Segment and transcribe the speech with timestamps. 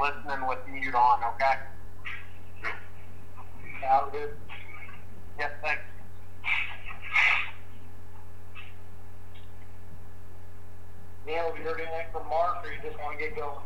[0.00, 1.58] listening with mute on, okay?
[3.80, 4.36] Sound good?
[5.38, 5.82] Yep, thanks.
[11.26, 13.56] Neil, have you heard anything from Mark, or you just want to get going?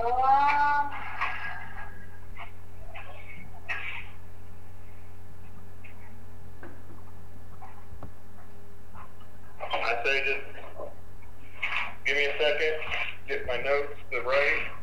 [0.00, 0.90] Um,
[9.72, 10.90] I say just
[12.04, 14.77] give me a second get my notes, the right.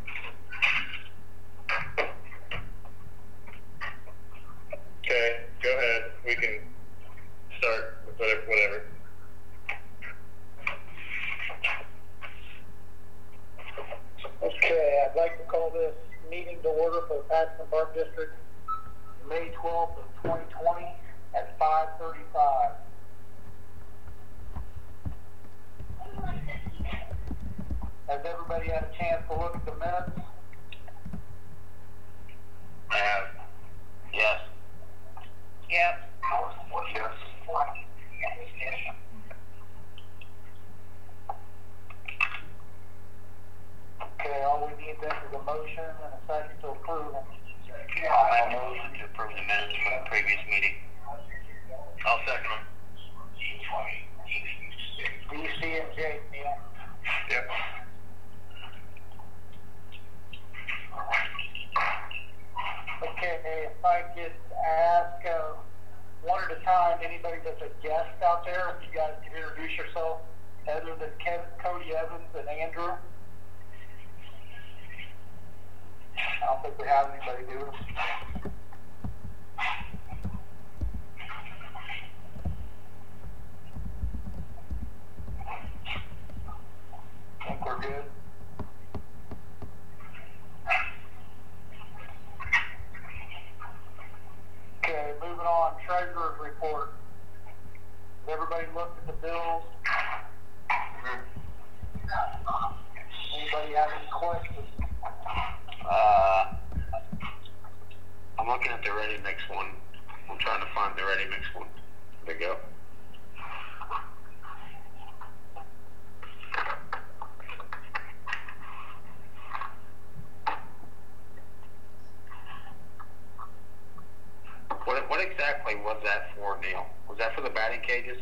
[126.66, 126.86] Neil?
[127.08, 128.18] Was that for the batting cages?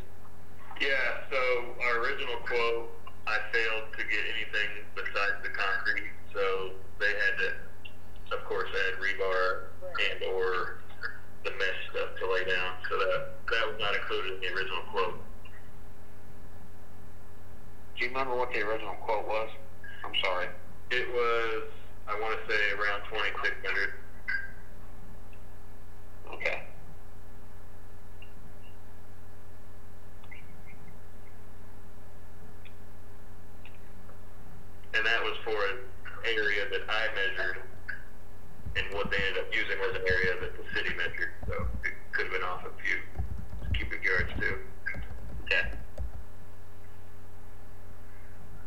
[0.79, 1.37] Yeah, so
[1.87, 2.89] our original quote,
[3.27, 8.99] I failed to get anything besides the concrete, so they had to, of course, add
[8.99, 9.71] rebar
[10.11, 10.79] and or
[11.43, 14.83] the mesh stuff to lay down, so that, that was not included in the original
[14.91, 15.19] quote.
[17.95, 19.49] Do you remember what the original quote was?
[20.03, 20.47] I'm sorry.
[20.91, 21.69] It was,
[22.07, 23.93] I want to say around 2600
[26.33, 26.63] Okay.
[34.93, 35.77] and that was for an
[36.43, 37.63] area that I measured,
[38.75, 41.95] and what they ended up using was an area that the city measured, so it
[42.11, 42.99] could have been off a few
[43.73, 44.59] cubic yards too.
[45.47, 45.63] Okay.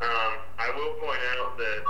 [0.01, 1.81] Um, I will point out that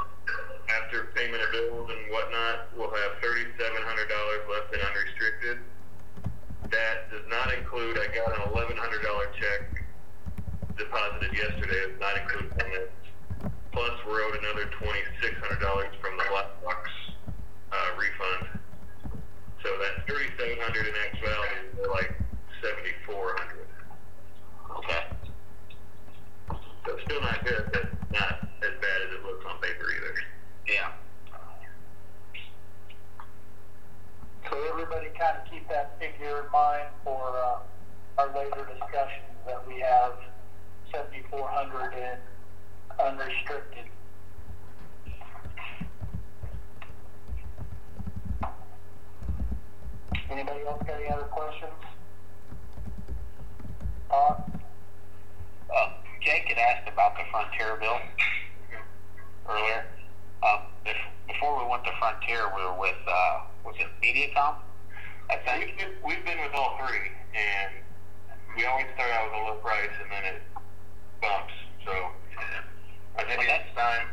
[0.83, 5.59] after payment of bills and whatnot, we'll have thirty-seven hundred dollars left in unrestricted.
[6.71, 9.87] That does not include, I got an eleven hundred dollar check
[10.77, 12.91] deposited yesterday, it's not included on this.
[13.77, 16.89] Plus, we're owed another twenty-six hundred dollars from the Black Box,
[17.71, 18.49] uh, refund.
[19.63, 22.17] So that's thirty-seven hundred in actuality, we're like
[22.65, 23.69] seventy-four hundred.
[24.81, 25.05] Okay.
[26.49, 27.85] So it's still not good, but
[28.17, 30.15] not as bad as it looks on paper either.
[30.73, 30.93] Yeah.
[34.49, 39.61] So everybody kind of keep that figure in mind for uh, our later discussions that
[39.69, 40.17] we have
[40.91, 42.17] 7,400 in
[42.99, 43.85] unrestricted.
[50.31, 51.73] Anybody else got any other questions?
[54.09, 54.43] Todd?
[55.75, 55.89] Uh,
[56.23, 57.99] Jake had asked about the Frontier bill
[59.49, 59.87] earlier.
[60.43, 60.97] Um, if,
[61.27, 64.57] before we went to Frontier, we were with, uh, was it Mediacom?
[65.31, 65.67] I think.
[65.67, 67.75] We've been, we've been with all three, and
[68.57, 70.43] we always start out with a low price, and then it
[71.21, 71.53] bumps.
[71.85, 71.93] So
[73.19, 74.09] I think Well, time.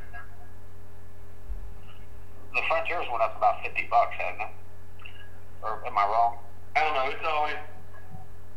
[2.53, 4.53] The Frontiers went up about 50 bucks, hadn't it?
[5.63, 6.37] Or am I wrong?
[6.75, 7.07] I don't know.
[7.09, 7.57] It's always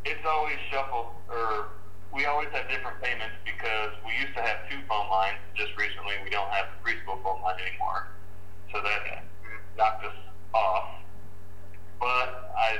[0.05, 1.67] it's always shuffled, or
[2.13, 5.37] we always have different payments because we used to have two phone lines.
[5.55, 8.07] Just recently, we don't have the preschool phone line anymore,
[8.71, 9.23] so that
[9.77, 10.15] knocked us
[10.53, 10.89] off.
[11.99, 12.79] But I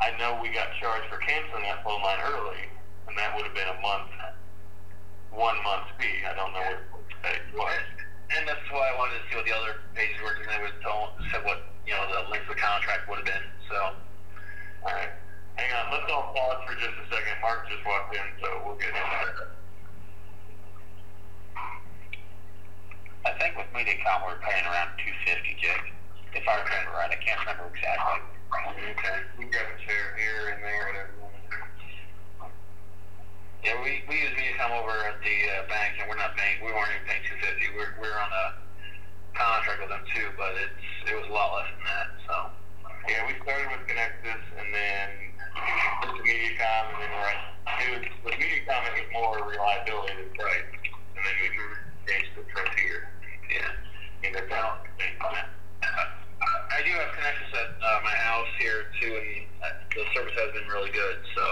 [0.00, 2.70] I know we got charged for canceling that phone line early,
[3.08, 4.10] and that would have been a month,
[5.30, 6.22] one month fee.
[6.28, 6.60] I don't know
[6.92, 6.97] what.
[8.28, 10.76] And that's why I wanted to see what the other pages were, because they would
[10.84, 13.96] tell, said what, you know, the length of the contract would have been, so.
[14.84, 15.10] All right.
[15.56, 15.90] Hang on.
[15.90, 17.40] Let's all pause for just a second.
[17.42, 19.00] Mark just walked in, so we'll get it.
[23.26, 25.92] I think with Mediacom we were paying around 250, Jake.
[26.36, 28.22] If I remember right, I can't remember exactly.
[28.92, 29.18] Okay.
[29.36, 31.37] We can grab a chair here and there, whatever.
[33.68, 36.72] Yeah, we, we use Mediacom over at the uh, bank, and we're not paying, we
[36.72, 38.46] weren't even paying two fifty, we're, we're on a
[39.36, 42.34] contract with them too, but it's, it was a lot less than that, so.
[43.12, 45.08] Yeah, we started with Connexus and then
[46.00, 47.44] with Mediacom and then right.
[47.84, 50.68] It was, with Mediacom it was more reliability than price.
[51.16, 51.48] And then we
[52.08, 53.12] changed to Frontier.
[53.52, 54.24] Yeah.
[54.24, 54.80] And that's how
[55.84, 60.56] I do have connections at uh, my house here too, and uh, the service has
[60.56, 61.20] been really good.
[61.36, 61.44] So,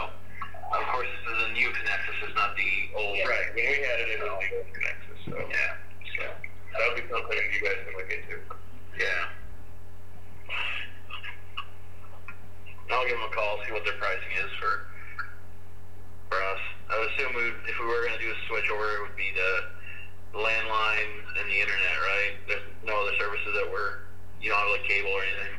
[0.72, 3.18] of course, this is a new Connexus, it's not the old.
[3.22, 3.48] Right.
[3.54, 5.18] When we had it, it was the Connexus.
[5.30, 5.78] So Yeah.
[6.16, 6.24] So
[6.72, 8.36] that'll be something you guys can look into.
[8.98, 9.30] Yeah.
[12.90, 14.86] I'll give them a call, see what their pricing is for
[16.30, 16.62] for us.
[16.90, 19.18] I would assume we, if we were going to do a switch over, it would
[19.18, 19.52] be the
[20.38, 22.34] landline and the internet, right?
[22.46, 24.06] There's no other services that were,
[24.40, 25.54] you don't have like cable or anything.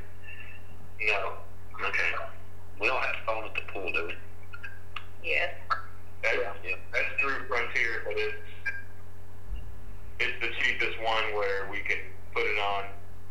[1.08, 1.22] No.
[1.88, 2.12] Okay.
[2.80, 4.16] We don't have phone at the pool, do we?
[5.24, 5.54] Yes.
[6.24, 6.76] That's, Yeah.
[6.92, 8.36] that's through Frontier, but it's
[10.20, 11.98] it's the cheapest one where we can
[12.34, 12.86] put it on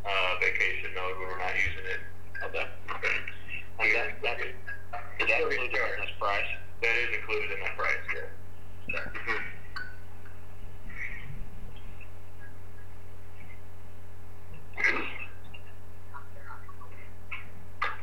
[0.05, 2.01] uh, vacation mode when we're not using it.
[2.45, 2.67] Okay.
[2.95, 3.17] Okay.
[3.89, 6.47] Is that, that, is that included in this price?
[6.83, 8.29] That is included in that price, yeah.
[8.87, 9.43] Mhm.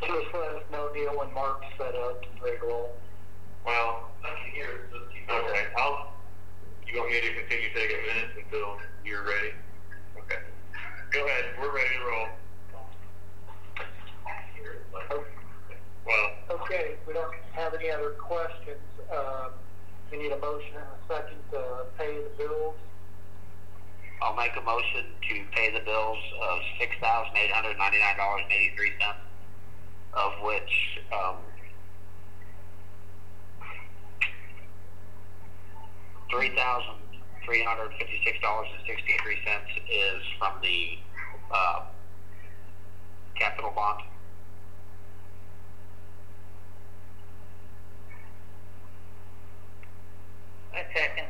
[0.02, 2.92] Just let us know, Neil, when Mark's set up and ready to roll.
[3.66, 4.90] Well, I'm here.
[5.30, 6.14] okay, I'll,
[6.88, 9.52] you want me to continue taking minutes until you're ready?
[10.20, 10.40] Okay.
[11.12, 12.28] Go ahead, we're ready to roll.
[16.06, 16.30] Well,
[16.62, 18.82] Okay, we don't have any other questions.
[19.12, 19.52] Um,
[20.12, 22.76] we need a motion and a second to pay the bills.
[24.22, 28.42] I'll make a motion to pay the bills of six thousand eight hundred ninety-nine dollars
[28.44, 29.20] and eighty-three cents,
[30.14, 31.38] of which um,
[36.30, 36.96] three thousand
[37.46, 40.98] three hundred fifty-six dollars and sixty-three cents is from the
[41.54, 41.82] uh,
[43.36, 44.02] capital bond.
[50.74, 51.28] A second.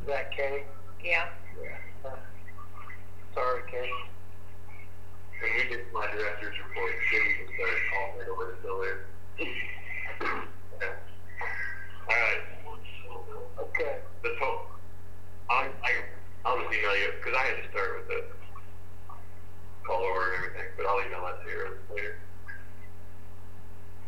[0.00, 0.64] Is that Katie?
[1.04, 1.26] Yeah.
[1.62, 2.10] Yeah.
[3.34, 3.92] Sorry, Katie.
[5.40, 6.92] Can we get my director's report?
[7.12, 10.48] Give me the calling call right over to fill in.
[12.08, 12.40] All right.
[13.60, 13.98] Okay.
[14.24, 14.70] Let's hope.
[15.50, 15.92] I, I,
[16.44, 18.24] I'll just email you because I had to start with the
[19.86, 22.18] call over and everything, but I'll email that to later.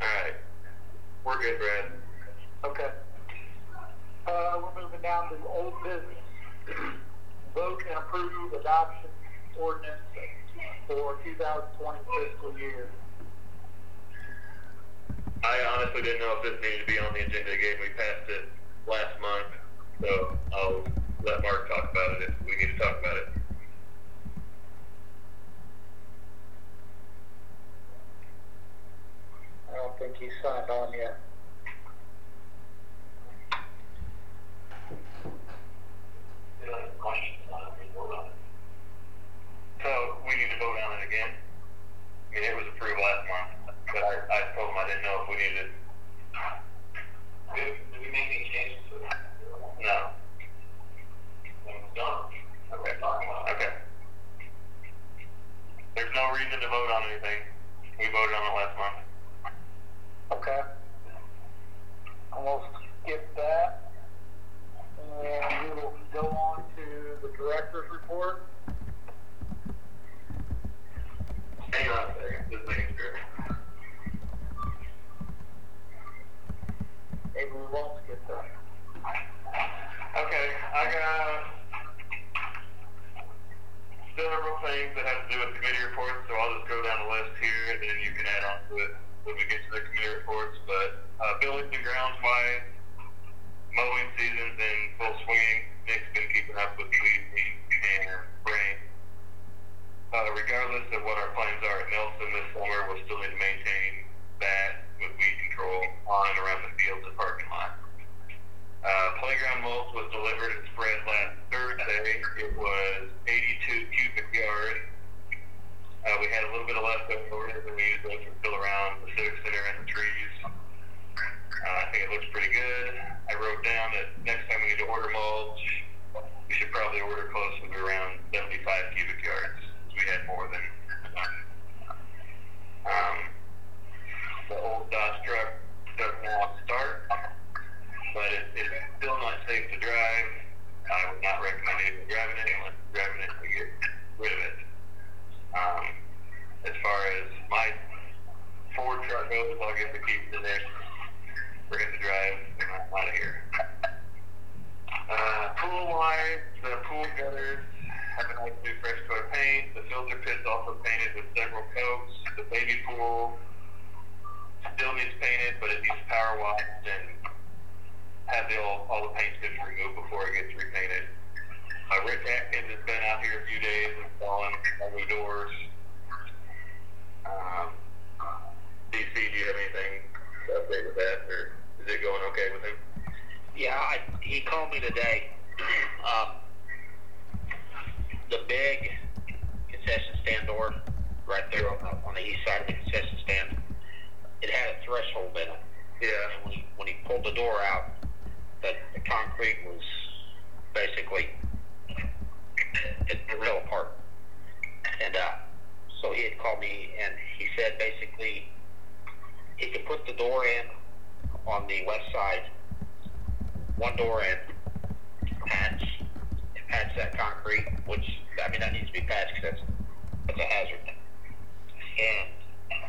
[0.00, 0.34] All right.
[1.24, 1.92] We're good, Brad.
[2.64, 2.90] Okay.
[4.26, 6.24] Uh, we're moving down to old business.
[7.54, 9.10] Vote and approve adoption
[9.58, 10.00] ordinance
[10.86, 12.88] for 2020 fiscal year.
[15.42, 17.76] I honestly didn't know if this needed to be on the agenda again.
[17.80, 18.48] We passed it
[18.86, 19.48] last month,
[20.02, 20.84] so I'll
[21.24, 23.28] let Mark talk about it if we need to talk about it.
[29.70, 31.18] I don't think he's signed on yet.
[39.82, 41.30] So we need to vote on it again.
[41.32, 45.22] I mean, it was approved last month but I, I told him I didn't know
[45.22, 45.70] if we needed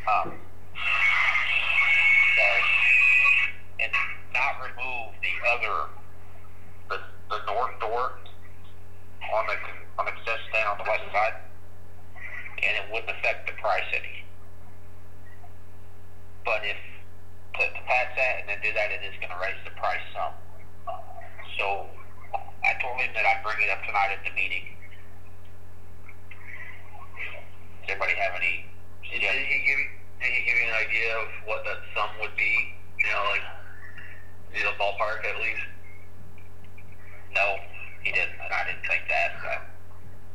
[0.06, 0.28] top.
[0.28, 0.34] So,
[3.82, 3.92] and
[4.34, 5.76] not remove the other,
[6.90, 6.98] the,
[7.30, 8.18] the north door
[9.34, 9.56] on the
[10.00, 11.34] on the concession on the west side,
[12.64, 14.24] and it wouldn't affect the price any.
[16.44, 16.78] But if
[17.60, 20.02] to, to pass that and then do that, it is going to raise the price
[20.16, 20.34] some.
[21.60, 21.86] So
[22.64, 24.66] I told him that I'd bring it up tonight at the meeting.
[27.86, 28.71] Does anybody have any
[29.12, 29.32] and yeah.
[29.32, 29.90] Did he give you?
[30.24, 32.54] Did he give you an idea of what that sum would be?
[33.00, 33.46] You know, like
[34.56, 35.68] you know, ballpark at least.
[37.36, 37.56] No,
[38.04, 39.30] he didn't, and I didn't think that.
[39.40, 39.52] So.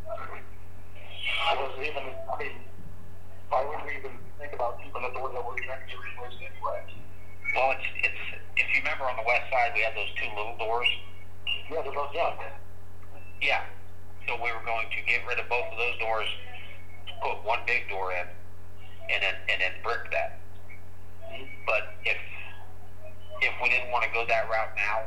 [0.06, 2.04] I was even.
[2.28, 2.56] I mean,
[3.52, 6.80] I wouldn't even think about people at the way that we're not getting replaced anyway?
[7.54, 8.22] Well, it's it's
[8.56, 10.88] if you remember on the west side we had those two little doors.
[11.70, 12.36] Yeah, they're both young.
[13.40, 13.64] Yeah.
[14.28, 16.28] So we were going to get rid of both of those doors,
[17.22, 18.26] put one big door in,
[19.12, 20.38] and then and then brick that.
[21.66, 22.16] But if
[23.42, 25.04] if we didn't want to go that route now,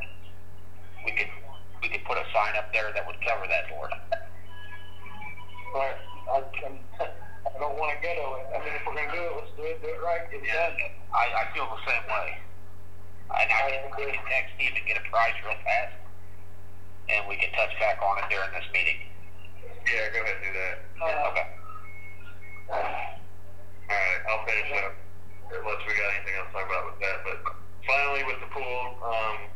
[1.05, 1.29] we could
[1.81, 3.89] we could put a sign up there that would cover that door.
[5.73, 5.95] But
[6.29, 8.45] I, I'm, I don't want to ghetto it.
[8.53, 10.47] I mean, if we're gonna do it, let's do it, do it right, get it
[10.49, 10.93] Yeah, done.
[11.13, 12.37] I, I feel the same way.
[13.29, 15.93] And I can, I can text Steve and get a price real fast,
[17.13, 18.97] and we can touch back on it during this meeting.
[19.85, 20.75] Yeah, go ahead and do that.
[20.97, 21.45] Uh, Okay.
[23.89, 24.93] Alright, I'll finish up
[25.49, 27.17] unless we got anything else to talk about with that.
[27.25, 27.37] But
[27.89, 29.49] finally with the pool, um,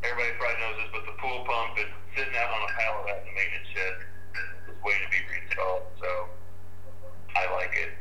[0.00, 3.20] everybody probably knows this, but the pool pump is sitting out on a pallet out
[3.20, 3.94] in the maintenance shed.
[4.72, 6.32] It's waiting to be reinstalled, so
[7.36, 7.92] I like it.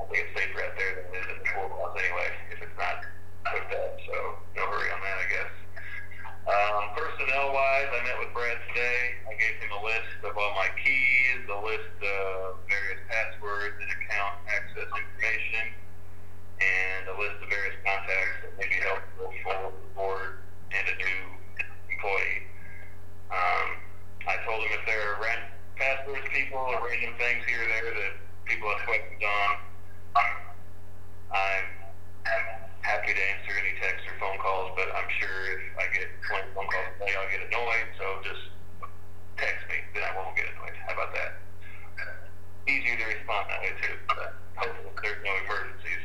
[0.00, 2.58] I think it's safer out there than it is in the pool house anyway, if
[2.64, 3.04] it's not
[3.52, 4.16] hooked up, so
[4.56, 5.52] no hurry on that, I guess.
[6.48, 9.20] Um, personnel wise, I met with Brad today.
[9.28, 13.92] I gave him a list of all my keys, a list of various passwords and
[13.92, 15.76] account access information,
[16.56, 20.40] and a list of various contacts that may be helpful for the board
[20.72, 21.20] and a new
[21.92, 22.40] employee.
[23.28, 23.68] Um,
[24.24, 27.92] I told him if there are rent passwords, people, or random things here or there
[27.92, 28.14] that
[28.48, 29.52] people have questions on,
[31.28, 31.78] I'm
[32.88, 36.56] happy to answer any text or phone calls, but I'm sure if I get 20
[36.56, 38.48] phone calls a day, I'll get annoyed, so just
[39.36, 40.72] text me, then I won't get annoyed.
[40.88, 41.36] How about that?
[42.64, 46.04] Easier to respond that way too, but hopefully there's no emergencies.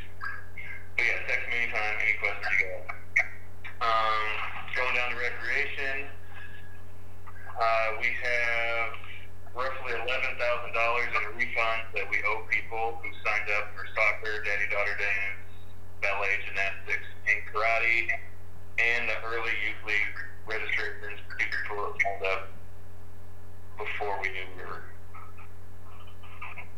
[1.00, 2.84] But yeah, text me anytime, any questions you got.
[3.80, 4.28] Um,
[4.76, 6.12] going down to recreation,
[7.48, 8.88] uh, we have
[9.56, 14.40] roughly eleven thousand dollars in refunds that we owe people who signed up for soccer,
[14.44, 15.43] daddy-daughter dance,
[16.04, 18.12] ballet, gymnastics, and karate,
[18.78, 22.52] and the early youth league registrations people signed up
[23.80, 24.84] before we knew we were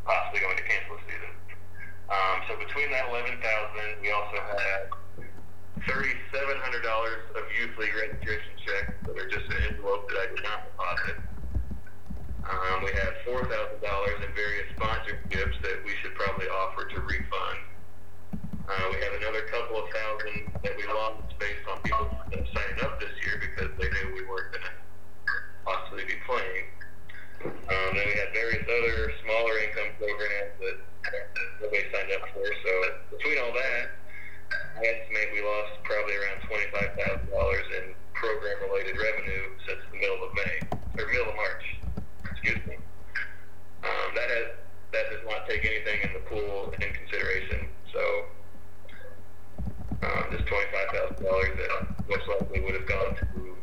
[0.06, 1.34] possibly going to cancel the season.
[2.06, 4.38] Um, so between that eleven thousand, we also
[6.66, 10.44] hundred dollars of youth league registration checks that are just an envelope that I did
[10.44, 11.18] not deposit.
[12.42, 17.00] Um, we have four thousand dollars in various sponsorships that we should probably offer to
[17.02, 17.60] refund.
[18.66, 22.82] Uh, we have another couple of thousand that we lost based on people that signed
[22.82, 24.74] up this year because they knew we weren't going to
[25.62, 26.66] possibly be playing.
[27.46, 30.78] Um, then we had various other smaller income programs that
[31.62, 32.42] nobody signed up for.
[32.42, 32.72] So
[33.14, 34.02] between all that,
[34.50, 40.26] I estimate we lost probably around twenty-five thousand dollars in program-related revenue since the middle
[40.26, 40.56] of May
[40.98, 41.66] or middle of March.
[42.34, 42.82] Excuse me.
[43.86, 44.48] Um, that has
[44.90, 47.70] that does not take anything in the pool in consideration.
[47.94, 48.02] So
[50.04, 53.58] um, this twenty-five thousand dollars that most likely would have gone to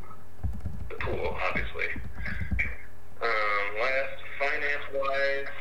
[0.88, 1.88] the pool, obviously.
[3.22, 5.52] Um, last, finance-wise,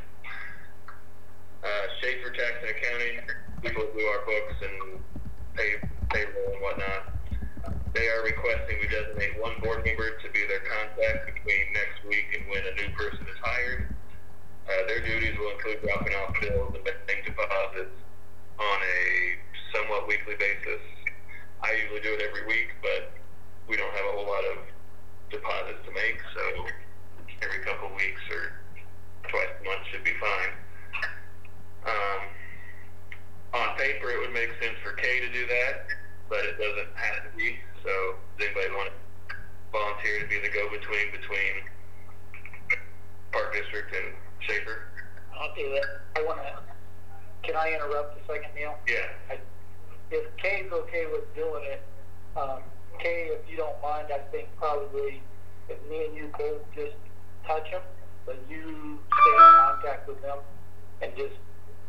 [1.61, 3.15] uh, Schaefer Tax and Accounting,
[3.61, 4.99] people who do our books and
[5.53, 5.77] pay
[6.09, 7.13] payroll and whatnot,
[7.93, 12.25] they are requesting we designate one board member to be their contact between next week
[12.33, 13.93] and when a new person is hired.
[14.65, 17.93] Uh, their duties will include dropping off bills and making deposits
[18.57, 19.37] on a
[19.73, 20.81] somewhat weekly basis.
[21.63, 23.11] I usually do it every week, but
[23.67, 24.57] we don't have a whole lot of
[25.29, 26.43] deposits to make, so
[27.41, 28.59] every couple of weeks or
[29.29, 30.53] twice a month should be fine.
[31.85, 32.21] Um,
[33.53, 35.87] on paper, it would make sense for Kay to do that,
[36.29, 37.57] but it doesn't have to be.
[37.83, 39.35] So, does anybody want to
[39.71, 41.53] volunteer to be the go-between between
[43.31, 44.13] Park District and
[44.45, 44.89] Schaefer?
[45.33, 45.85] I'll do it.
[46.17, 46.59] I want to,
[47.41, 48.77] can I interrupt a second, Neil?
[48.87, 49.09] Yeah.
[49.29, 49.39] I,
[50.11, 51.81] if Kay's okay with doing it,
[52.37, 52.59] um,
[52.99, 55.21] Kay, if you don't mind, I think probably
[55.69, 56.95] if me and you both just
[57.47, 57.81] touch them,
[58.25, 60.37] but you stay in contact with them
[61.01, 61.33] and just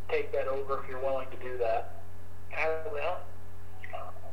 [0.09, 1.95] take that over if you're willing to do that.
[2.57, 3.17] I will.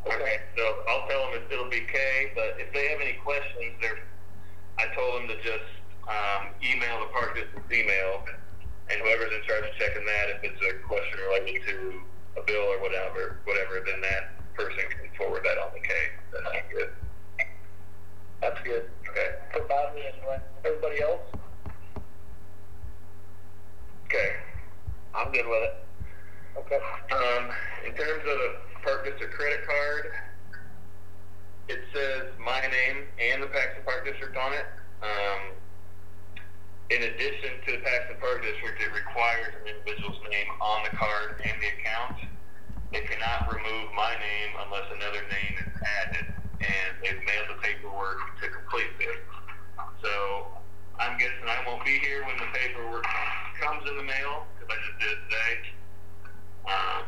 [0.07, 3.77] Okay, so I'll tell them it- it'll be Kay, but if they have any questions,
[3.81, 3.99] they're,
[4.79, 5.65] I told them to just
[6.09, 8.25] um, email the Park District's email,
[8.89, 12.01] and whoever's in charge of checking that, if it's a question related to
[12.37, 16.07] a bill or whatever, whatever, then that person can forward that on to Kay.
[16.33, 16.91] That's good.
[18.41, 18.85] That's good.
[19.09, 19.29] Okay.
[19.53, 19.61] For
[19.95, 20.39] me anyway.
[20.65, 21.21] Everybody else?
[24.07, 24.37] Okay.
[25.15, 25.75] I'm good with it.
[26.59, 26.79] Okay.
[27.13, 27.51] Um,
[27.87, 30.13] in terms of the Park District credit card,
[31.69, 34.67] it says my name and the Paxton Park District on it.
[35.03, 35.55] Um,
[36.91, 41.39] in addition to the Paxton Park District, it requires an individual's name on the card
[41.39, 42.19] and the account.
[42.91, 45.71] They cannot remove my name unless another name is
[46.03, 46.27] added,
[46.59, 49.23] and they've mailed the paperwork to complete this.
[50.03, 50.51] So
[50.99, 53.07] I'm guessing I won't be here when the paperwork
[53.63, 55.55] comes in the mail because I just did it today.
[56.67, 57.05] Um,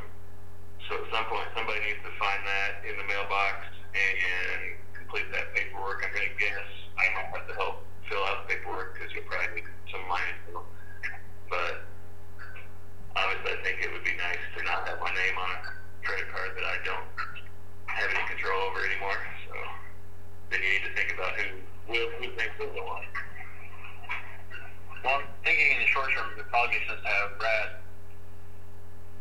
[0.87, 3.66] so at some point, somebody needs to find that in the mailbox
[3.99, 6.07] and complete that paperwork.
[6.07, 6.71] I'm going to guess
[7.03, 10.62] I might have to help fill out the paperwork because you'll probably need some info.
[11.51, 11.85] But
[13.15, 15.61] obviously, I think it would be nice to not have my name on a
[16.03, 17.09] credit card that I don't
[17.87, 19.21] have any control over anymore.
[19.49, 19.55] So
[20.51, 21.61] then you need to think about who
[21.93, 23.05] will whose name will go on.
[25.05, 27.69] Well, I'm thinking in the short term, it probably makes sense to have Brad,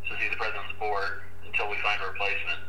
[0.06, 2.62] since he's the president of the board, until we find a replacement.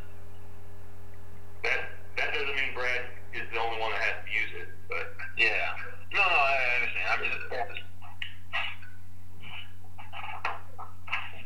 [1.62, 3.04] That that doesn't mean Brad
[3.36, 6.01] is the only one that has to use it, but Yeah.
[6.12, 7.08] No, no, I, I understand.
[7.10, 7.80] I'm just, just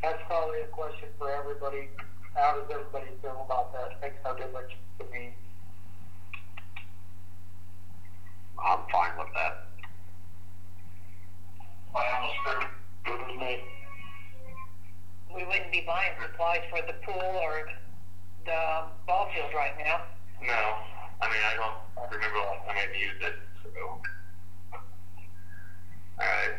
[0.02, 1.88] That's probably a question for everybody.
[2.34, 4.00] How does everybody feel about that?
[4.02, 5.30] Makes no difference to me.
[8.58, 9.66] I'm fine with that.
[11.94, 12.34] I almost
[13.04, 13.62] good with me.
[15.34, 17.68] we wouldn't be buying supplies for the pool or
[18.44, 20.02] the ball field right now.
[20.42, 20.76] no.
[21.22, 23.34] I mean, I don't remember last time I used it.
[23.62, 24.00] So,
[26.18, 26.54] all right.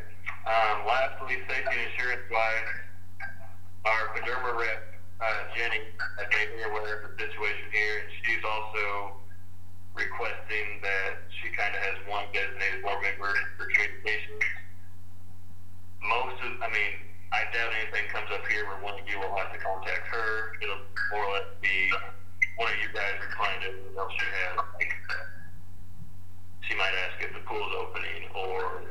[0.47, 2.71] Um, lastly, safety insurance wise,
[3.85, 8.43] our PDRMA rep uh, Jenny had made me aware of the situation here, and she's
[8.45, 9.17] also
[9.97, 14.45] requesting that she kind of has one designated board member for communications.
[16.05, 16.93] Most of, I mean,
[17.33, 20.53] I doubt anything comes up here where one of you will have to contact her.
[20.61, 21.89] It'll more or less be
[22.61, 24.69] one of you guys replying to who else should have.
[24.77, 24.93] Like,
[26.69, 28.85] she might ask if the pool's opening or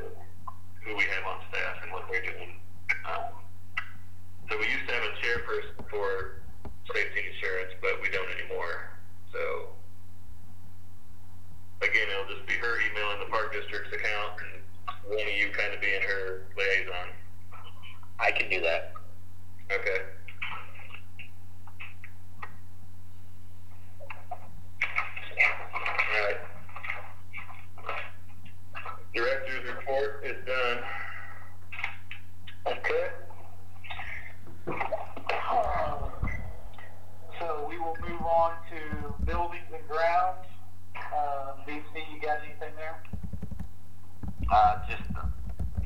[0.87, 2.55] who we have on staff and what they're doing.
[3.03, 3.43] Um,
[4.49, 6.39] so we used to have a chairperson for
[6.95, 8.95] safety insurance, but we don't anymore.
[9.35, 9.75] So
[11.83, 14.63] again, it'll just be her emailing the park district's account and
[15.11, 17.11] one of you kind of being her liaison.
[18.19, 18.93] I can do that.
[19.69, 19.99] Okay.
[26.07, 26.56] All right.
[29.13, 30.83] Director's report is done.
[32.67, 33.07] Okay.
[34.67, 36.11] Um,
[37.39, 40.45] So we will move on to buildings and grounds.
[40.95, 43.01] Um, BC, you got anything there?
[44.51, 45.21] Uh, just uh,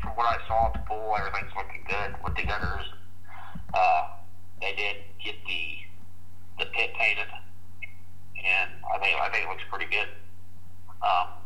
[0.01, 2.85] from what I saw at the pool, everything's looking good with the gutters.
[3.73, 4.01] Uh,
[4.61, 5.77] they did get the
[6.59, 7.27] the pit painted,
[8.45, 10.09] and I think I think it looks pretty good.
[11.01, 11.40] Um,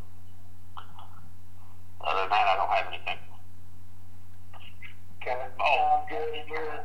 [2.05, 3.19] other than that, I don't have anything.
[5.21, 5.47] Okay.
[5.59, 5.75] Oh.
[5.77, 6.39] Sounds good.
[6.39, 6.83] And you're-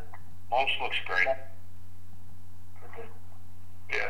[0.50, 1.28] Most looks great.
[1.28, 3.08] Okay.
[3.92, 4.08] Yeah.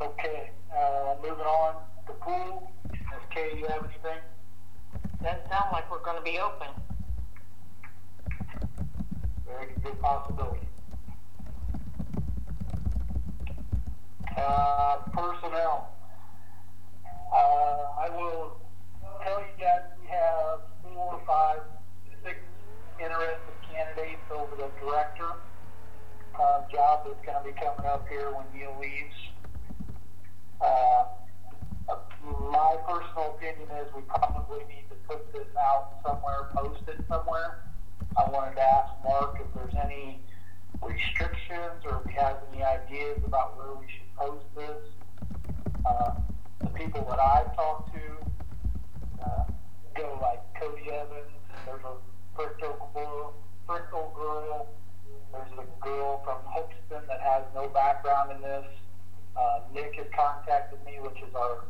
[0.00, 2.70] Okay, uh, moving on, the pool.
[2.90, 3.00] Ms.
[3.30, 4.20] Kay, you have anything?
[5.22, 6.68] Doesn't sound like we're gonna be open.
[9.46, 10.68] Very good possibility.
[14.36, 15.95] Uh, personnel.
[17.36, 18.56] Uh, I will
[19.22, 21.60] tell you guys, we have four, five,
[22.24, 22.38] six
[22.98, 25.32] interested candidates over the director,
[26.40, 29.14] uh, job that's gonna be coming up here when Neil leaves.
[30.62, 31.04] Uh,
[32.50, 37.64] my personal opinion is we probably need to put this out somewhere, post it somewhere.
[38.16, 40.20] I wanted to ask Mark if there's any
[40.80, 44.88] restrictions or if he has any ideas about where we should post this.
[45.84, 46.14] Uh,
[46.76, 48.04] people that I've talked to
[49.24, 49.44] uh,
[49.96, 51.32] go like Cody Evans.
[51.64, 51.96] There's a
[52.36, 53.34] Bristol girl,
[53.66, 54.68] Bristol girl.
[55.32, 58.66] There's a girl from Hoxton that has no background in this.
[59.36, 61.64] Uh, Nick has contacted me, which is our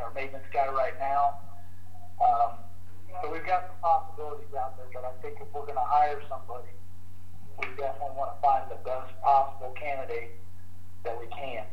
[0.00, 1.36] our maintenance guy right now.
[2.20, 2.64] Um,
[3.20, 6.20] so we've got some possibilities out there, but I think if we're going to hire
[6.28, 6.72] somebody,
[7.58, 10.32] we definitely want to find the best possible candidate
[11.04, 11.64] that we can.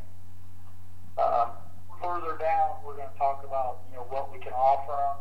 [1.18, 1.69] Um,
[2.02, 5.18] further down, we're going to talk about you know what we can offer them,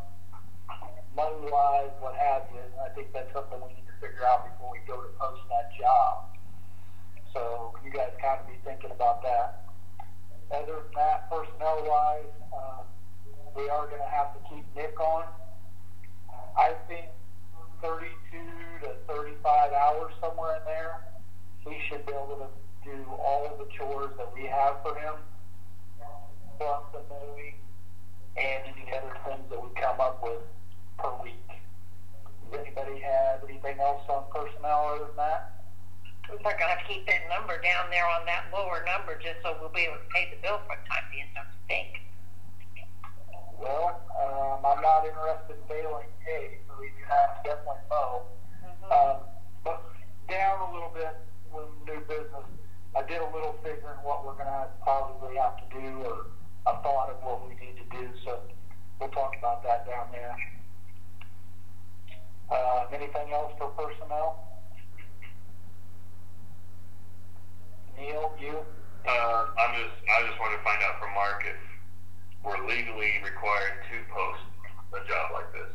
[1.14, 2.62] money wise, what have you.
[2.62, 5.42] And I think that's something we need to figure out before we go to post
[5.50, 6.30] that job.
[7.34, 9.68] So you guys kind of be thinking about that.
[10.50, 12.82] Other than that, personnel wise, uh,
[13.54, 15.26] we are going to have to keep Nick on.
[16.56, 17.06] I think
[17.82, 18.08] 32
[18.82, 21.04] to 35 hours somewhere in there,
[21.62, 22.50] he should be able to
[22.82, 25.14] do all of the chores that we have for him,
[26.58, 27.54] plus the mowing
[28.36, 30.42] and any other things that we come up with
[30.98, 31.48] per week.
[32.50, 35.54] Does anybody have anything else on personnel other than that?
[36.28, 39.72] We're have to keep that number down there on that lower number just so we'll
[39.72, 42.04] be able to pay the bill for the time being, don't you think?
[43.56, 48.28] Well, um, I'm not interested in bailing hay, so we do have to definitely mow.
[48.92, 49.16] Um,
[49.64, 49.80] but
[50.28, 51.16] down a little bit
[51.48, 52.48] with new business,
[52.94, 56.26] I did a little figuring what we're gonna probably have to do, or
[56.68, 58.40] a thought of what we need to do, so
[59.00, 60.36] we'll talk about that down there.
[62.50, 64.44] Uh, anything else for personnel?
[67.96, 68.60] Neil, you?
[69.08, 71.56] Uh, I'm just, I just want to find out from Mark if
[72.44, 74.44] we're legally required to post
[74.92, 75.72] a job like this.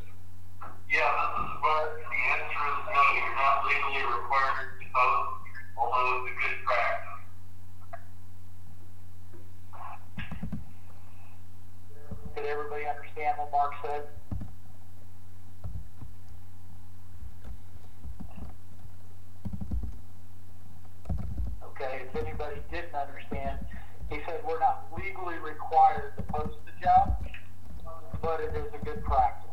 [0.94, 5.34] Yeah, this is where the answer is no, you're not legally required to post,
[5.74, 7.13] although it's a good practice.
[12.36, 14.04] Did everybody understand what Mark said?
[21.64, 23.60] Okay, if anybody didn't understand,
[24.10, 27.24] he said we're not legally required to post the job,
[28.22, 29.50] but it is a good practice.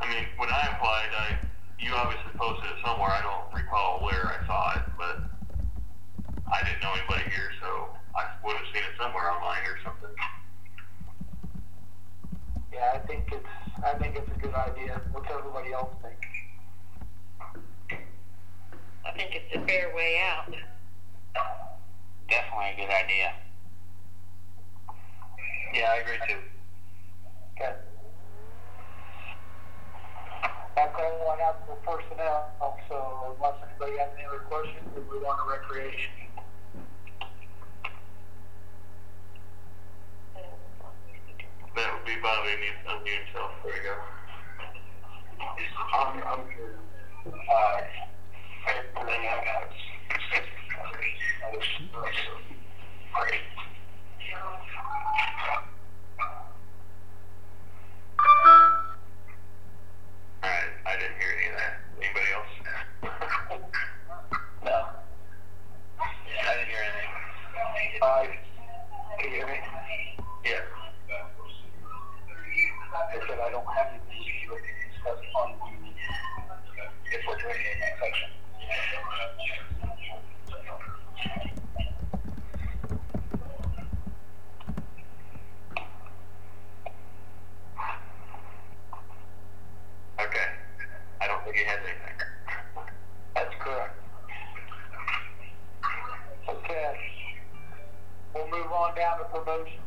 [0.00, 1.38] I mean, when I applied, I,
[1.78, 3.10] you obviously posted it somewhere.
[3.10, 5.28] I don't recall where I saw it, but
[6.50, 10.14] I didn't know anybody here, so I would have seen it somewhere online or something.
[12.72, 13.46] Yeah, I think it's
[13.84, 15.00] I think it's a good idea.
[15.12, 16.18] What's everybody else think?
[19.04, 20.52] I think it's a fair way out.
[22.28, 23.32] Definitely a good idea.
[25.72, 26.40] Yeah, I agree too.
[27.56, 27.74] Okay.
[30.76, 32.46] That's all I have for personnel,
[32.88, 36.27] so unless anybody has any other questions, we move on to recreation.
[41.78, 43.52] That would be Bobby needs to unmute himself.
[43.62, 43.94] There you go.
[45.94, 46.74] I'm, I'm good.
[60.42, 61.74] Alright, I didn't hear any of that.
[62.02, 62.52] Anybody else?
[64.64, 64.78] No.
[66.00, 68.02] I didn't hear anything.
[68.02, 68.26] Uh,
[69.20, 70.07] can you hear me?
[73.18, 74.06] I said I don't have anything
[74.46, 74.54] to
[74.94, 75.90] discuss on the,
[77.10, 78.30] if we're doing it next section.
[90.20, 90.48] Okay.
[91.20, 92.18] I don't think he has anything.
[93.34, 93.98] That's correct.
[96.48, 96.98] Okay.
[98.32, 99.82] We'll move on down to promotions.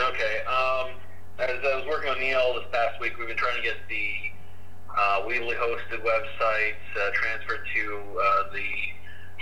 [0.00, 0.40] Okay.
[0.46, 1.05] Um,
[1.38, 4.08] as I was working on Neil this past week, we've been trying to get the
[4.88, 7.84] uh, Weebly hosted website uh, transferred to
[8.16, 8.68] uh, the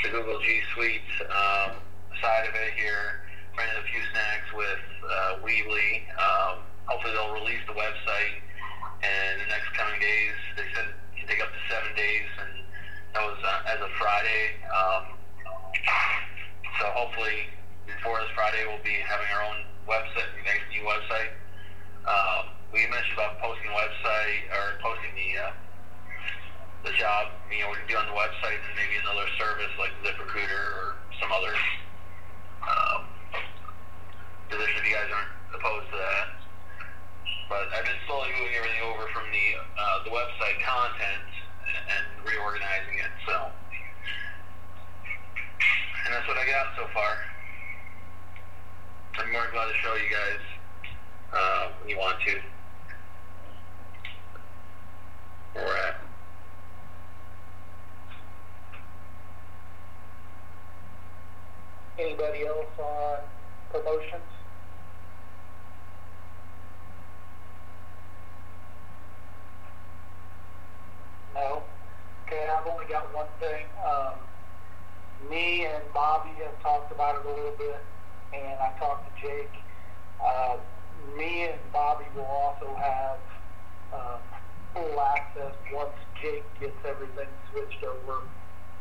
[0.03, 1.79] the Google G Suite um,
[2.21, 3.23] side of it here.
[3.55, 6.03] Into a few snags with uh, Weebly.
[6.19, 8.43] Um, hopefully they'll release the website
[8.99, 10.35] in the next coming days.
[10.59, 12.67] They said it can take up to seven days, and
[13.15, 14.59] that was uh, as of Friday.
[14.67, 15.15] Um,
[16.83, 17.47] so hopefully
[17.87, 21.31] before this Friday, we'll be having our own website, the next new website.
[22.05, 25.53] Um, we mentioned about posting the website or posting the uh,
[26.85, 27.33] the job.
[27.49, 31.01] You know, we can do on the website and maybe another service like ZipRecruiter or
[31.17, 31.57] some other
[32.61, 33.09] um,
[34.53, 36.29] position if you guys aren't opposed to that.
[37.49, 41.25] But I've been slowly moving everything over from the uh, the website content
[41.65, 43.13] and, and reorganizing it.
[43.25, 43.49] So,
[46.05, 47.17] and that's what I got so far.
[49.25, 50.43] I'm more glad to show you guys
[51.35, 52.41] uh, when you want to.
[55.55, 55.97] We're at.
[61.99, 63.19] Anybody else on
[63.71, 64.23] promotions?
[71.35, 71.63] No?
[72.27, 73.67] Okay, I've only got one thing.
[73.87, 74.15] Um,
[75.31, 77.81] me and Bobby have talked about it a little bit,
[78.33, 79.51] and I talked to Jake.
[80.25, 80.57] Uh,
[81.17, 83.19] me and Bobby will also have
[83.93, 84.19] uh,
[84.75, 88.23] full access once Jake gets everything switched over.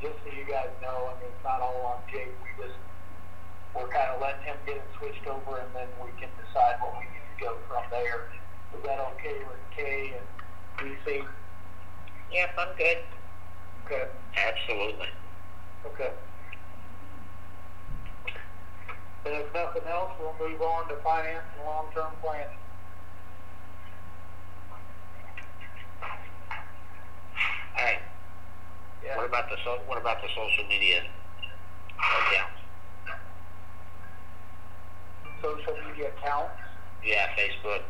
[0.02, 2.34] Just so you guys know, I mean, it's not all on Jake.
[2.44, 2.78] We just
[3.76, 4.10] we're kind
[4.78, 7.46] of him get it switched over, and then we can decide what we need to
[7.46, 8.30] go from there.
[8.76, 11.26] Is that okay with Kay and DC?
[12.32, 12.98] Yep, I'm good.
[13.86, 14.08] Okay.
[14.36, 15.08] Absolutely.
[15.86, 16.12] Okay.
[19.26, 22.58] And if nothing else, we'll move on to finance and long-term planning.
[27.76, 28.00] Hey,
[29.04, 29.18] Yeah.
[29.18, 31.04] what about the so, what about the social media
[32.00, 32.53] accounts?
[35.44, 36.56] Social media accounts.
[37.04, 37.84] Yeah, Facebook.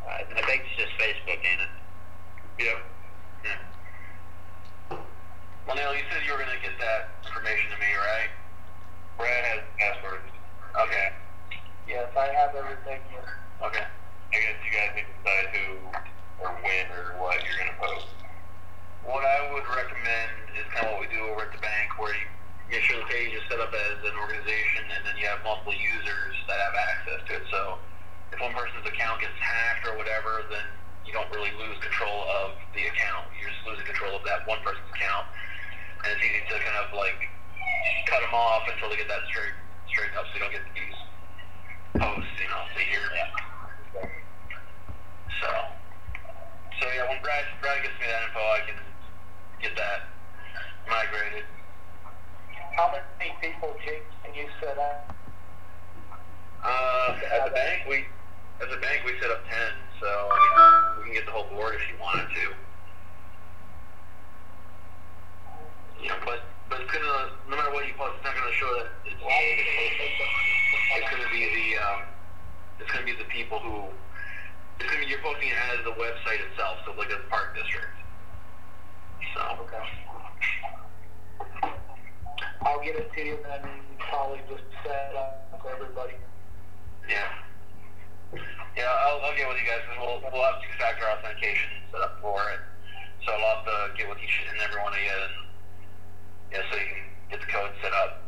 [0.00, 1.72] Uh, I think it's just Facebook, ain't it?
[2.64, 2.78] Yep.
[5.68, 8.32] Well, Neil, you said you were going to get that information to me, right?
[9.18, 10.24] Brad has passwords.
[10.72, 11.12] Okay.
[11.88, 13.40] Yes, I have everything here.
[13.62, 13.84] Okay.
[13.84, 15.80] I guess you guys need to decide who
[16.44, 18.12] or when or what you're gonna post.
[19.04, 22.12] What I would recommend is kind of what we do over at the bank, where
[22.12, 22.28] you
[22.70, 25.74] make sure the page is set up as an organization, and then you have multiple
[25.74, 27.44] users that have access to it.
[27.50, 27.78] So
[28.34, 30.66] if one person's account gets hacked or whatever, then
[31.06, 33.30] you don't really lose control of the account.
[33.38, 35.30] You're just losing control of that one person's account,
[36.02, 37.18] and it's easy to kind of like
[38.10, 39.54] cut them off until they get that straight
[39.86, 40.98] straightened up, so you don't get these
[42.02, 43.06] posts, you know, they hear.
[45.40, 45.48] So,
[46.82, 48.78] so yeah, when Brad Brad gets me that info, I can
[49.62, 50.10] get that
[50.90, 51.46] migrated.
[52.76, 55.16] How many people, Jake, can you set up?
[56.62, 58.04] Uh, at the bank, we
[58.60, 60.52] at the bank we set up ten, so I mean
[61.00, 62.44] we can get the whole board if you wanted to.
[66.04, 68.68] You know, but but it's gonna no matter what you post, it's not gonna show
[68.84, 72.00] that it's it's gonna be the um,
[72.76, 73.88] it's gonna be the people who
[74.76, 77.96] it's gonna be you're posting it as the website itself, so like a park district.
[79.32, 79.80] So Okay.
[82.62, 86.14] I'll get it to you, and then probably just set it up for everybody.
[87.08, 87.28] yeah.
[88.76, 92.18] Yeah, I'll, I'll get with you guys because we'll, we'll have two-factor authentication set up
[92.20, 92.60] for it.
[93.24, 95.46] So I'll have to get with each and every one of you and
[96.52, 98.22] yeah, so you can get the code set up.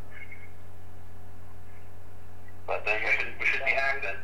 [2.66, 4.16] But then we should we should be hacked then.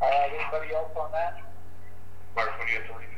[0.00, 1.40] All right, uh, anybody else on that?
[2.34, 3.15] Mark, do you have to leave?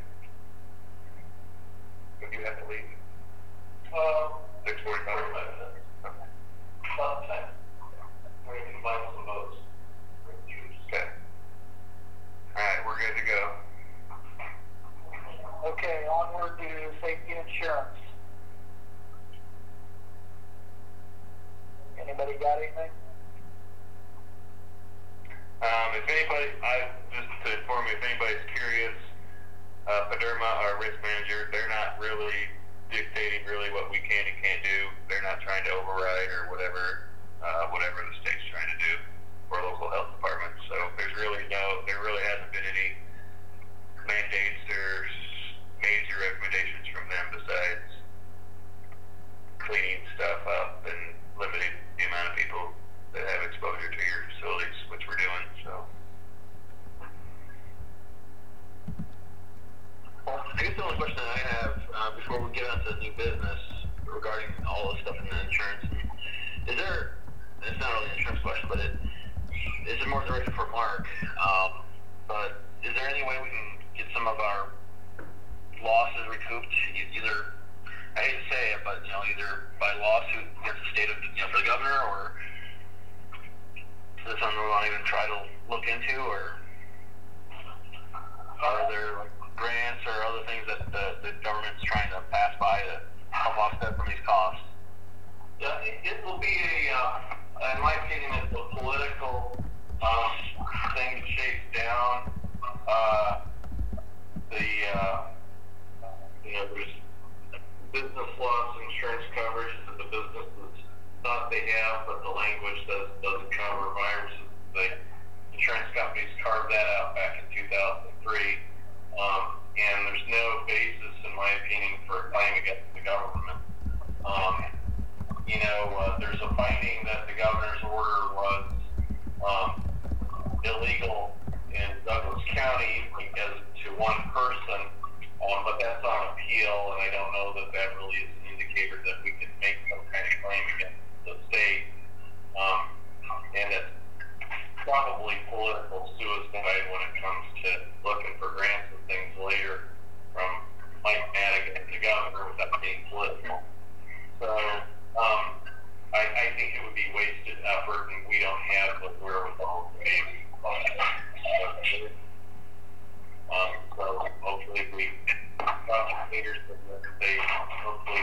[2.39, 2.98] You have to leave?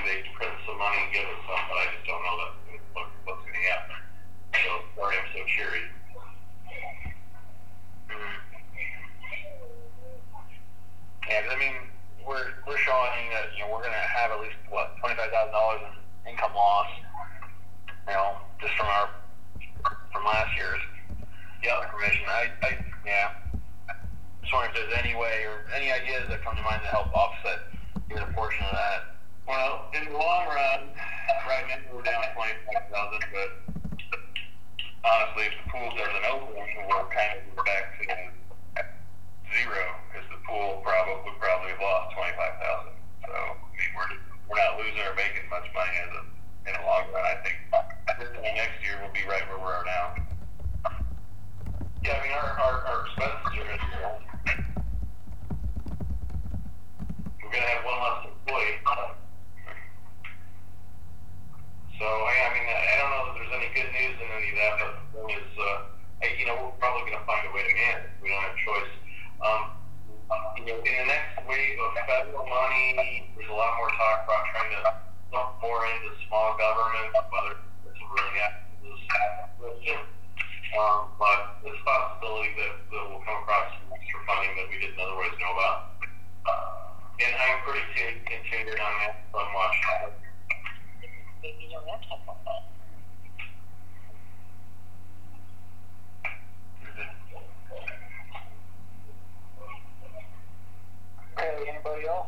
[0.07, 2.53] They print some money and give us some, but I just don't know that,
[2.95, 3.99] what, what's gonna happen.
[4.55, 5.83] So, sorry I'm so cheery.
[8.07, 8.37] Mm-hmm.
[11.29, 11.75] Yeah, 'cause I mean,
[12.23, 15.53] we're we're showing that you know we're gonna have at least what twenty five thousand
[15.53, 16.87] dollars in income loss.
[18.07, 19.11] You know, just from our
[20.15, 20.81] from last year's
[21.67, 22.23] yeah information.
[22.31, 22.71] I, I
[23.05, 23.35] yeah.
[24.43, 27.11] Just wondering if there's any way or any ideas that come to mind to help
[27.13, 27.67] offset
[28.11, 29.16] even a portion of that.
[29.47, 30.90] Well, in the long run,
[31.47, 33.51] right now we're down twenty-five thousand, but
[35.07, 38.11] honestly, if the pool doesn't open, we're kind of back to
[39.55, 42.99] zero because the pool probably would probably have lost twenty-five thousand.
[43.22, 44.11] So I mean, we're
[44.51, 46.22] we're not losing or making much money as a
[46.66, 47.22] in the long run.
[47.22, 47.55] I think
[48.51, 50.07] next year we'll be right where we are now.
[52.03, 54.11] Yeah, I mean our our, our expenses are going to go.
[57.47, 58.82] We're going to have one less employee.
[61.97, 64.57] So I, I mean, I don't know that there's any good news in any of
[64.61, 68.12] that, but thing uh, you know, we're probably going to find a way to manage.
[68.20, 68.92] We don't have a choice.
[69.40, 69.62] Um,
[70.61, 74.82] in the next wave of federal money, there's a lot more talk about trying to
[75.32, 77.57] look more into small government, whether
[77.88, 78.36] it's really
[78.84, 79.01] this.
[80.76, 85.01] Um, but a possibility that, that we'll come across some extra funding that we didn't
[85.01, 85.78] otherwise know about.
[86.44, 90.26] Uh, and I'm pretty tuned in on that from Washington.
[91.43, 91.66] Maybe.
[101.39, 102.26] Okay, anybody else?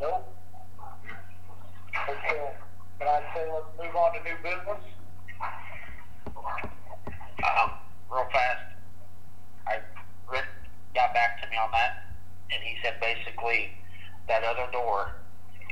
[0.00, 0.34] Nope.
[2.08, 2.52] Okay,
[2.98, 4.82] can I say let's move on to new business?
[7.44, 7.70] Um,
[8.10, 8.64] real fast,
[10.94, 12.04] got back to me on that,
[12.52, 13.72] and he said basically
[14.28, 15.16] that other door,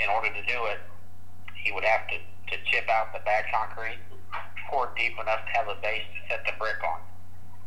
[0.03, 0.81] in order to do it,
[1.55, 4.01] he would have to, to chip out the bad concrete,
[4.69, 7.01] pour deep enough to have a base to set the brick on.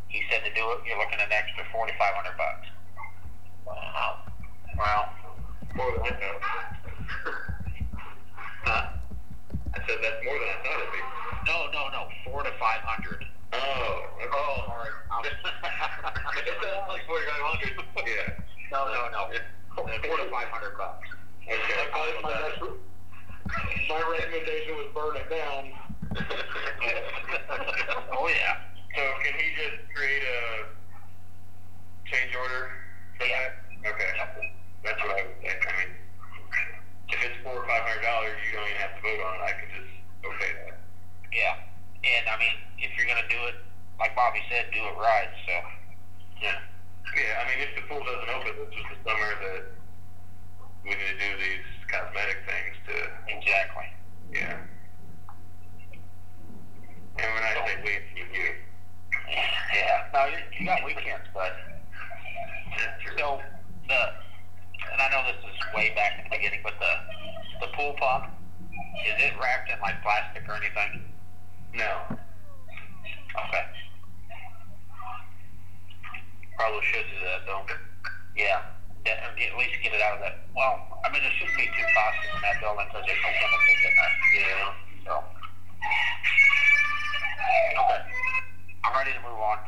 [0.07, 2.67] He said to do it, you're looking at an extra forty five hundred bucks.
[3.65, 4.19] Wow.
[4.77, 5.09] Well,
[5.75, 6.41] More than I thought.
[8.65, 8.85] huh?
[9.73, 11.01] I said that's more than I thought it'd be.
[11.49, 13.25] No, no, no, four to five hundred.
[13.53, 14.01] Oh.
[14.33, 14.89] Oh, sorry.
[16.43, 17.85] It sounds like 4,500.
[18.03, 18.33] Yeah.
[18.71, 19.21] no, no, no.
[19.75, 19.87] Four
[20.17, 21.07] to five hundred bucks.
[21.47, 21.87] Okay.
[22.21, 22.61] My, rec-
[23.89, 25.71] my recommendation was burn it down.
[28.13, 28.55] oh yeah.
[28.95, 30.67] So can he just create a
[32.11, 32.69] change order
[33.17, 33.49] for Yeah.
[33.83, 33.89] that?
[33.93, 34.11] Okay.
[34.83, 35.57] That's what I would think.
[35.63, 35.91] I mean,
[37.09, 39.43] if it's four or five hundred dollars, you don't even have to vote on it.
[39.47, 39.91] I can just
[40.27, 40.75] okay that.
[41.33, 41.55] Yeah.
[42.03, 43.55] And I mean, if you're gonna do it,
[43.99, 45.31] like Bobby said, do it right.
[45.47, 45.53] So
[46.41, 46.59] Yeah.
[47.15, 49.63] Yeah, I mean, if the pool doesn't open, it's just the summer that
[50.83, 52.95] we need to do these cosmetic things to,
[53.29, 53.85] exactly.
[54.33, 54.57] yeah.
[57.21, 58.49] And when I say we, you, you.
[59.29, 60.09] Yeah.
[60.11, 61.53] No, you, you got weekends, but
[63.17, 63.39] so
[63.87, 63.99] the
[64.93, 68.33] and I know this is way back in the beginning, but the the pool pump
[69.05, 71.12] is it wrapped in like plastic or anything?
[71.73, 72.05] No.
[72.09, 73.65] Okay.
[76.55, 77.65] Probably should do that though.
[78.37, 78.61] Yeah.
[79.05, 80.45] That, at least get it out of that.
[80.55, 83.81] Well, I mean, it shouldn't be too toxic in that building because there's no chemicals
[83.83, 84.13] in there.
[84.37, 84.73] Yeah.
[85.03, 85.13] So.
[87.83, 88.01] Okay.
[88.85, 89.59] I'm ready to move on.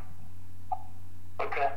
[1.41, 1.69] Okay.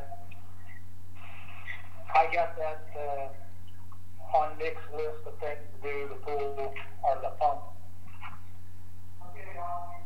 [2.15, 6.73] I got that, uh, on Nick's list of things to do, the pool
[7.03, 7.61] or the pump.
[9.35, 9.98] Hang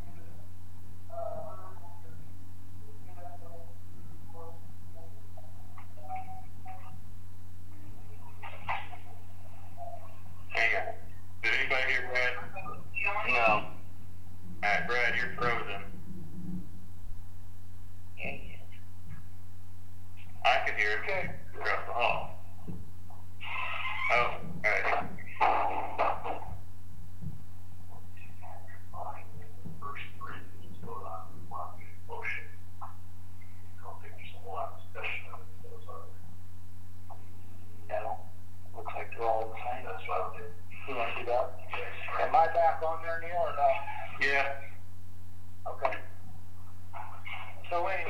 [11.73, 12.33] I can hear Brad?
[13.27, 13.41] No.
[13.41, 13.69] All
[14.63, 15.81] right, Brad, you're frozen.
[18.13, 18.59] Okay.
[20.45, 20.99] I could hear it.
[21.03, 21.29] Okay.
[21.55, 22.29] Across the hall.
[24.11, 24.35] Oh,
[24.65, 24.92] alright.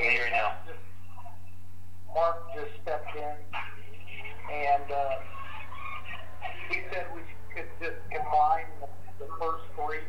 [0.03, 0.51] I hear you now.
[2.13, 3.35] Mark just stepped in,
[4.51, 5.15] and uh,
[6.67, 7.21] he said we
[7.55, 10.03] could just combine the, the first three.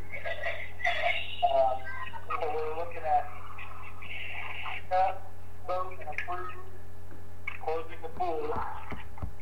[1.47, 1.79] Um,
[2.27, 3.23] so we're looking at
[4.91, 5.17] uh, discuss,
[5.69, 6.51] vote, and approve
[7.63, 8.51] closing the pool,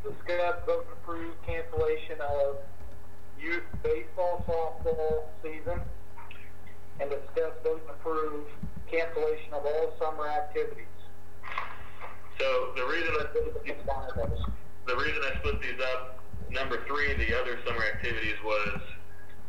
[0.05, 2.57] discuss, vote, and approve cancellation of
[3.41, 5.81] youth baseball softball season,
[7.01, 8.45] and discuss, vote, and approve
[8.93, 10.85] cancellation of all summer activities.
[12.39, 13.75] So the reason I split these,
[14.87, 16.21] the reason I split these up,
[16.51, 18.81] number three, the other summer activities was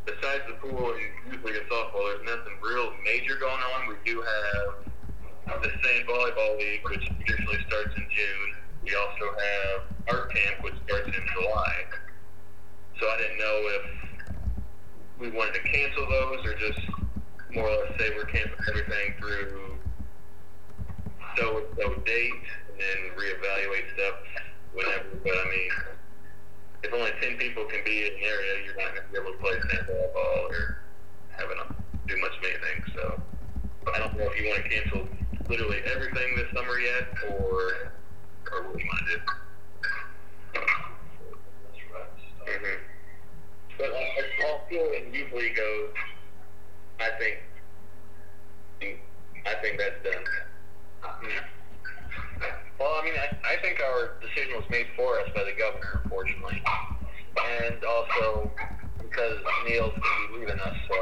[0.06, 3.88] besides the pool and league and softball, there's nothing real major going on.
[3.88, 8.50] We do have the same volleyball league, which usually starts in June.
[8.82, 11.74] We also have art camp, which starts in July.
[13.00, 13.82] So I didn't know if
[15.18, 16.80] we wanted to cancel those or just
[17.54, 19.78] more or less say we're canceling everything through
[21.36, 22.32] so and so date
[22.70, 24.16] and then reevaluate stuff
[24.72, 25.04] whenever.
[25.22, 25.70] But I mean,
[26.82, 29.32] if only ten people can be in the area, you're not going to be able
[29.32, 30.78] to play sandball ball or
[31.36, 31.74] have enough
[32.06, 32.84] do much of anything.
[32.94, 33.22] So
[33.94, 35.08] I don't know if you want to cancel
[35.48, 37.92] literally everything this summer yet, or
[38.52, 39.20] or what you want to do.
[42.44, 42.78] Mm-hmm.
[43.78, 43.90] But
[44.68, 45.90] field and youth league goes,
[47.00, 47.38] I think
[49.46, 50.24] I think that's done.
[52.80, 56.00] Well, I mean, I, I think our decision was made for us by the governor,
[56.02, 56.60] unfortunately,
[57.38, 58.50] and also
[58.98, 59.38] because
[59.68, 60.76] Neil's going to be leaving us.
[60.88, 60.98] So,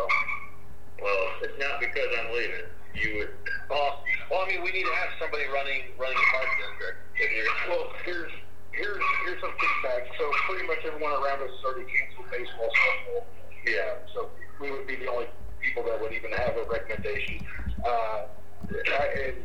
[1.00, 2.68] Well, it's not because I'm leaving.
[2.92, 3.32] You would.
[3.70, 6.98] well, well, I mean, we need to have somebody running running the park district.
[7.16, 8.32] If you're Well, here's
[8.76, 10.12] here's here's some feedback.
[10.20, 13.24] So pretty much everyone around us has already canceled baseball, softball.
[13.64, 13.96] Yeah.
[14.12, 14.28] So
[14.60, 15.26] we would be the only
[15.62, 17.46] people that would even have a recommendation.
[17.86, 18.26] Uh,
[18.70, 19.36] and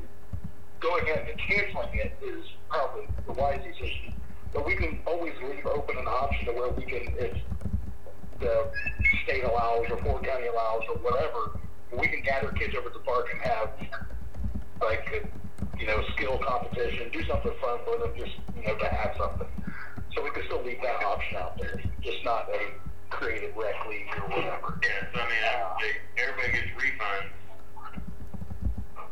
[0.79, 4.13] going ahead and canceling it is probably the wise decision.
[4.53, 7.37] But we can always leave open an option to where we can, if
[8.39, 8.71] the
[9.23, 11.59] state allows or Ford County allows or whatever,
[11.97, 13.69] we can gather kids over at the park and have
[14.81, 15.29] like
[15.79, 19.47] you know skill competition, do something fun for them, just you know to have something.
[20.15, 24.07] So we can still leave that option out there, just not a creative rec league
[24.17, 24.79] or whatever.
[24.83, 25.07] Yeah.
[25.13, 27.31] So I mean, would say everybody gets refunds.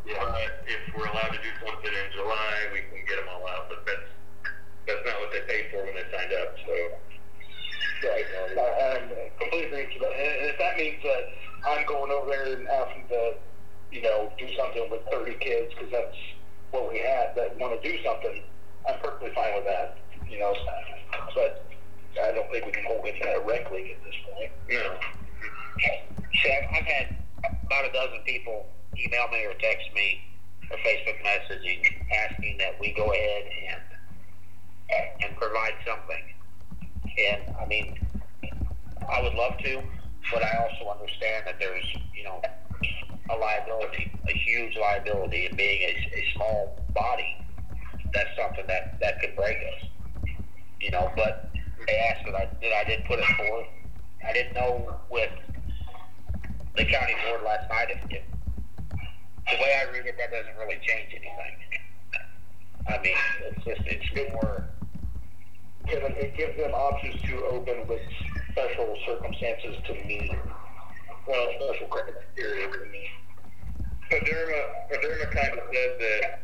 [0.05, 0.21] Yeah.
[0.21, 3.69] But if we're allowed to do something in July, we can get them all out.
[3.69, 4.09] But that's
[4.87, 6.53] that's not what they paid for when they signed up.
[6.65, 6.73] So
[8.03, 8.25] Right.
[8.57, 10.13] Uh, and completely agree to that.
[10.13, 11.23] And if that means that
[11.67, 13.33] I'm going over there and having to,
[13.91, 16.17] you know, do something with 30 kids because that's
[16.71, 18.43] what we had that want to do something,
[18.87, 19.97] I'm perfectly fine with that.
[20.29, 20.53] You know,
[21.33, 21.65] but
[22.21, 24.51] I don't think we can hold any kind of rec league at this point.
[24.69, 24.99] no.
[26.43, 27.07] See, I've I've had
[27.65, 28.65] about a dozen people
[28.97, 30.21] email me or text me
[30.71, 33.81] or Facebook messaging asking that we go ahead and
[35.23, 36.23] and provide something.
[37.17, 37.99] And I mean,
[38.43, 39.81] I would love to,
[40.31, 41.85] but I also understand that there's
[42.15, 42.41] you know
[43.29, 47.37] a liability, a huge liability, and being a, a small body,
[48.13, 49.89] that's something that that could break us.
[50.81, 51.51] You know, but
[51.87, 53.67] they asked that I that I did put it forth.
[54.27, 55.29] I didn't know with
[56.75, 58.23] the county board last night if, if
[59.45, 61.55] the way I read it, that doesn't really change anything.
[62.87, 64.63] I mean, it's just it's good more.
[65.87, 68.01] It, it gives them options to open with
[68.51, 70.33] special circumstances to meet.
[71.27, 73.09] Well, special criteria to meet.
[74.09, 74.61] PDRMA,
[74.91, 76.39] PDRMA kind of said that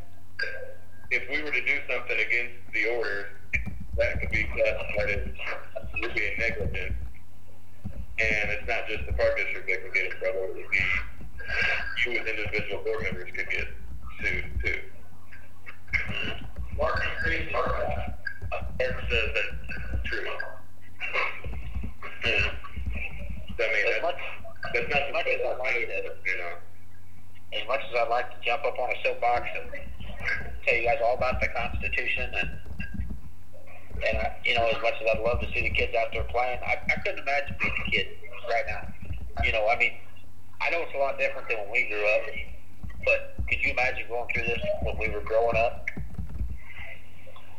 [1.12, 3.28] if we were to do something against the orders,
[4.02, 5.30] that could be classified as
[5.96, 6.96] you're being negligent.
[8.20, 10.80] And it's not just the park district that could get in trouble, it would be
[12.06, 13.68] you as individual board members could get
[14.22, 14.80] sued too.
[16.78, 18.20] Mark agrees with that.
[18.52, 20.26] Mark says that's true.
[22.26, 22.52] Yeah.
[23.58, 24.16] So, I mean, As that's, much
[24.74, 26.54] that's not as much as I like it, you know.
[27.54, 29.70] as much as I'd like to jump up on a soapbox and
[30.66, 32.50] tell you guys all about the Constitution and
[34.08, 36.24] and I, you know, as much as I'd love to see the kids out there
[36.24, 38.08] playing, I, I couldn't imagine being a kid
[38.50, 39.44] right now.
[39.44, 39.94] You know, I mean,
[40.62, 42.22] I know it's a lot different than when we grew up,
[43.06, 45.88] but could you imagine going through this when we were growing up?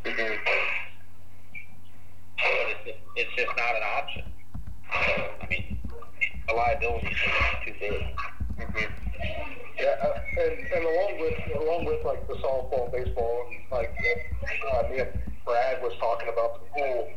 [0.05, 0.35] Mm-hmm.
[2.37, 4.25] But it's just, it's just not an option.
[4.93, 5.79] I mean,
[6.49, 7.17] the liability is
[7.65, 8.03] too big.
[8.59, 8.93] Mm-hmm.
[9.81, 13.95] Yeah, uh, and, and along with along with like the softball, baseball, and like
[14.75, 15.03] uh, me
[15.45, 17.09] Brad was talking about the pool.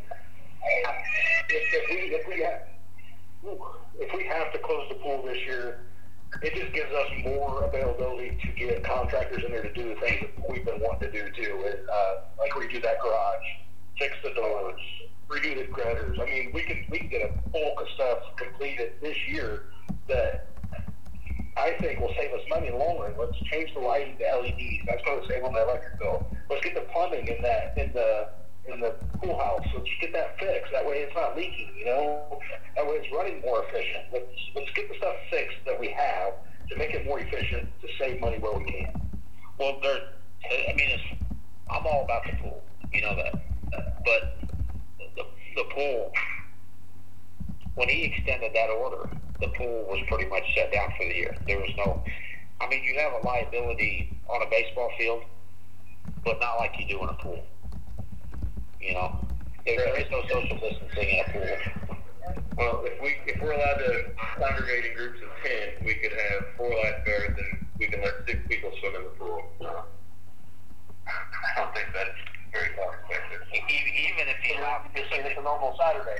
[1.49, 2.61] If, if we if we have
[3.99, 5.85] if we have to close the pool this year,
[6.41, 10.21] it just gives us more availability to get contractors in there to do the things
[10.21, 11.63] that we've been wanting to do too.
[11.65, 13.45] And, uh, like redo that garage,
[13.97, 14.81] fix the doors,
[15.29, 16.17] redo the gutters.
[16.19, 19.65] I mean, we can we can get a bulk of stuff completed this year
[20.07, 20.47] that
[21.57, 23.13] I think will save us money in the long run.
[23.17, 24.85] Let's change the lighting to LEDs.
[24.87, 26.25] That's going to save on the electric bill.
[26.49, 28.29] Let's get the plumbing in that in the
[28.67, 29.63] in the pool house.
[29.73, 30.71] Let's get that fixed.
[30.71, 32.39] That way it's not leaking, you know?
[32.75, 34.05] That way it's running more efficient.
[34.11, 34.25] Let's,
[34.55, 36.33] let's get the stuff fixed that we have
[36.69, 39.19] to make it more efficient to save money where we can.
[39.59, 39.99] Well, there.
[40.45, 41.03] I mean, it's,
[41.71, 42.63] I'm all about the pool.
[42.91, 43.33] You know that.
[44.03, 44.49] But
[45.15, 45.23] the
[45.55, 46.11] the pool.
[47.75, 49.09] When he extended that order,
[49.41, 51.35] the pool was pretty much shut down for the year.
[51.47, 52.01] There was no.
[52.61, 55.23] I mean, you have a liability on a baseball field,
[56.23, 57.43] but not like you do in a pool.
[58.79, 59.11] You know,
[59.65, 61.55] there, there is no social distancing in a pool.
[62.57, 63.91] Well, if we if we're allowed to
[64.39, 68.39] congregate in groups of ten, we could have four lifeguards and we can let six
[68.47, 69.43] people swim in the pool.
[69.59, 72.15] I don't think that's
[72.55, 73.43] very cost effective.
[73.51, 76.15] Even if you allow, Just like it's a normal Saturday.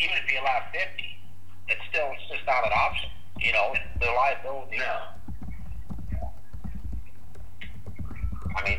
[0.00, 1.20] Even if you allow fifty,
[1.68, 3.10] it's still it's just not an option.
[3.38, 4.78] You know, the liability.
[4.78, 4.96] No.
[8.56, 8.78] I mean,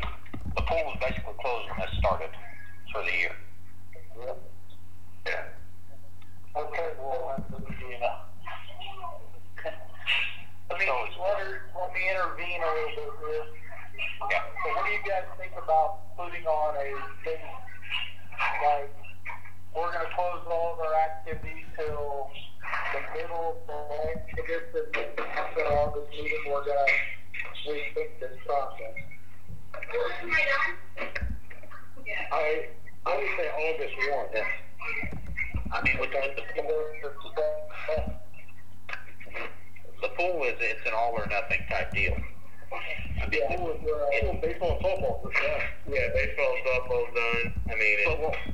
[0.54, 2.30] the pool was basically closed when this started
[2.92, 3.34] for the year.
[5.26, 5.42] Yeah.
[6.54, 7.56] Okay, well, that's the.
[10.70, 13.44] Let me, So let, her, let me intervene a little bit here.
[14.30, 14.40] Yeah.
[14.64, 17.44] So what do you guys think about putting on a thing,
[18.64, 19.01] like,
[19.74, 22.30] we're gonna close all of our activities till
[22.92, 26.86] the middle of May, I guess, and after all this meeting, we're gonna
[27.68, 28.96] rethink this process.
[32.32, 32.68] I,
[33.06, 34.28] I would say August one.
[34.34, 34.48] Yeah.
[35.72, 37.52] I mean, with the, with the
[40.02, 42.14] the pool is it's an all or nothing type deal.
[43.22, 45.60] I mean, Yeah, pool is, uh, pool, baseball and softball, for sure.
[45.88, 47.54] Yeah, baseball, softball's done.
[47.70, 48.51] I mean, it,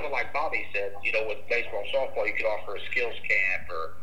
[0.00, 2.80] well, but like Bobby said, you know, with baseball and softball, you could offer a
[2.90, 3.98] skills camp or,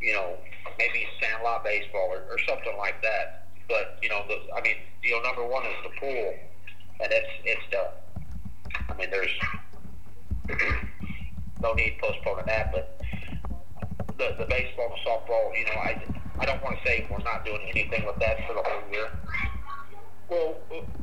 [0.00, 0.36] you know,
[0.78, 3.48] maybe sandlot baseball or, or something like that.
[3.68, 6.34] But you know, the, I mean, you know, number one is the pool,
[7.00, 7.94] and it's it's done.
[8.88, 9.30] I mean, there's
[11.62, 13.00] no need postponing that, but
[14.18, 15.96] the the baseball and softball, you know, I
[16.40, 19.08] I don't want to say we're not doing anything with that for the whole year.
[20.30, 20.54] Well,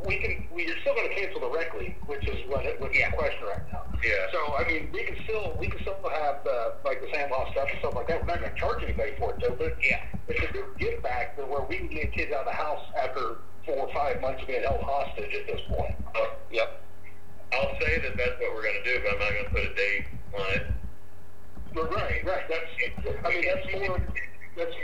[0.08, 2.98] we can, we are still gonna cancel the rec league, which is what, it- what's
[2.98, 3.12] Yeah.
[3.12, 3.84] the question right now.
[4.02, 4.32] yeah.
[4.32, 7.68] So, I mean, we can still, we can still have, uh, like the sandlot stuff
[7.70, 8.22] and stuff like that.
[8.22, 10.00] We're not gonna charge anybody for it, though, but Yeah.
[10.30, 12.84] it's a good give back to where we can get kids out of the house
[12.98, 15.96] after four or five months of being held hostage at this point.
[16.50, 16.82] Yep.
[17.52, 19.64] I'll say that that's what we're going to do, but I'm not going to put
[19.66, 20.06] a date
[20.40, 20.68] on it.
[21.74, 24.00] But right, right, that's, I mean, that's more,
[24.56, 24.76] that's,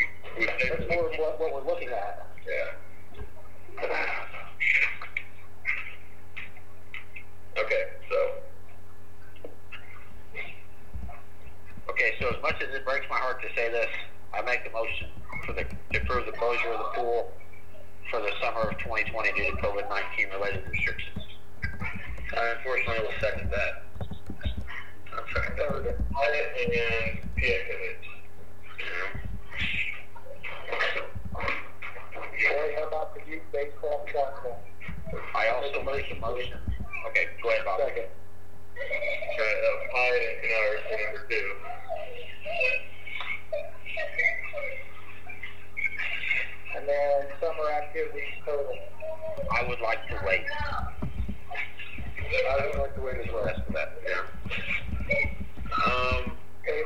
[0.67, 2.27] that's more of what, what we're looking at.
[2.45, 2.71] Yeah.
[7.57, 8.17] Okay, so
[11.89, 13.89] Okay, so as much as it breaks my heart to say this,
[14.33, 15.09] I make the motion
[15.45, 17.31] for the, to approve the closure of the pool
[18.09, 21.19] for the summer of 2020 due to COVID-19 related restrictions.
[22.35, 23.83] I unfortunately will second that.
[25.15, 25.55] I'm sorry.
[25.57, 25.85] Third.
[25.87, 28.03] And Piakovich.
[32.13, 34.57] How about the youth baseball softball?
[35.35, 36.57] I also make the motion.
[37.09, 37.79] Okay, go ahead, Bob.
[37.79, 38.05] Second.
[38.75, 39.87] Right, that was
[40.21, 41.47] and Kennard number two.
[46.75, 48.77] And then summer activities total.
[49.51, 50.45] I would like to wait.
[52.49, 53.45] I would like to wait as well.
[53.45, 54.01] Rest of that.
[54.07, 54.23] Yeah.
[55.85, 56.79] Um, Okay,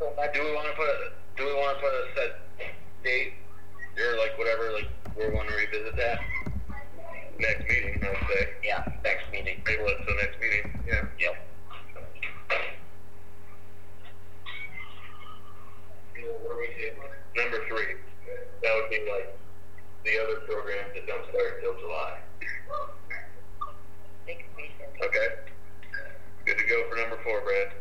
[0.00, 0.90] so do we want to put
[1.36, 2.32] do we want to put a set
[3.04, 3.32] date
[3.98, 6.18] or like whatever like we want to revisit that
[7.38, 8.00] next meeting?
[8.02, 9.62] I would say Yeah, next meeting.
[9.66, 10.80] table it till next meeting.
[10.86, 11.04] Yeah.
[11.18, 11.34] Yep.
[17.36, 17.94] Number three,
[18.62, 19.38] that would be like
[20.04, 22.18] the other programs that don't start until July.
[24.26, 24.90] They could be sent.
[25.00, 25.28] Okay.
[26.44, 27.72] Good to go for number four, Brad.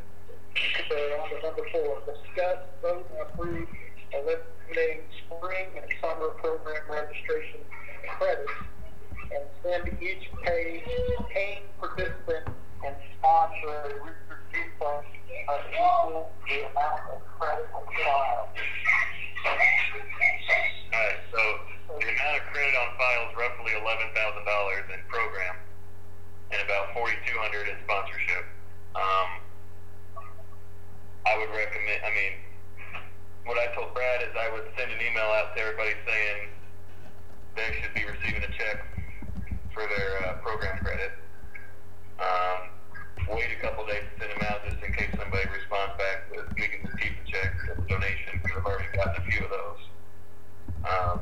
[0.90, 3.68] So on to number four, discuss, vote, and approve
[4.14, 7.62] eliminating spring and summer program registration
[8.18, 8.52] credits
[9.34, 10.84] and send each pay,
[11.34, 12.48] paying participant
[12.86, 14.00] and sponsor
[14.54, 15.06] refund
[15.50, 18.50] of equal the amount of credit on file.
[20.94, 21.42] Alright, so
[22.00, 25.56] the amount of credit on file is roughly eleven thousand dollars in program
[26.52, 28.48] and about forty-two hundred in sponsorship.
[28.96, 29.30] Um,
[31.28, 32.34] I would recommend, I mean,
[33.48, 36.52] what I told Brad is I would send an email out to everybody saying
[37.56, 38.84] they should be receiving a check
[39.72, 41.16] for their uh, program credit.
[42.20, 42.76] Um,
[43.32, 46.44] wait a couple days to send them out just in case somebody responds back with
[46.60, 49.40] we can just keep the check as a donation because I've already gotten a few
[49.48, 49.82] of those.
[50.84, 51.18] Um,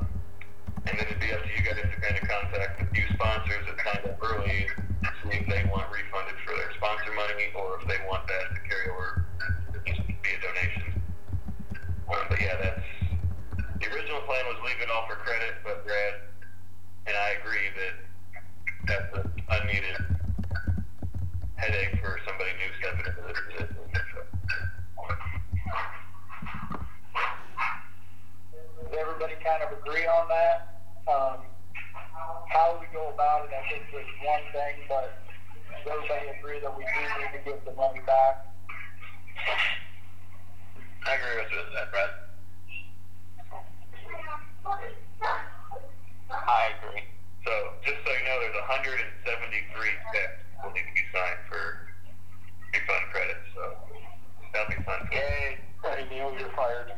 [0.90, 3.70] and then it'd be up to you guys to kind of contact a few sponsors
[3.70, 7.78] that signed up early and see if they want refunded for their sponsor money or
[7.78, 9.26] if they want that to carry over
[9.74, 10.85] to just be a donation
[12.08, 12.86] but yeah, that's
[13.80, 16.14] the original plan was leave it all for credit, but Brad
[17.08, 17.94] and I agree that
[18.88, 19.98] that's an unneeded
[21.56, 23.76] headache for somebody new stepping into the position.
[28.86, 30.58] Does everybody kind of agree on that?
[31.08, 31.38] Um,
[32.50, 35.18] how we go about it, I think, is one thing, but
[35.84, 38.46] does everybody agree that we do need to give the money back?
[41.06, 42.10] I agree with that, Brad.
[46.32, 47.04] I agree.
[47.46, 47.52] So
[47.86, 51.86] just so you know, there's 173 checks will need to be signed for
[52.74, 53.46] refund credits.
[53.54, 53.78] So
[54.54, 55.08] that'll be fun.
[55.14, 56.90] Yay, hey Neil, you're fired.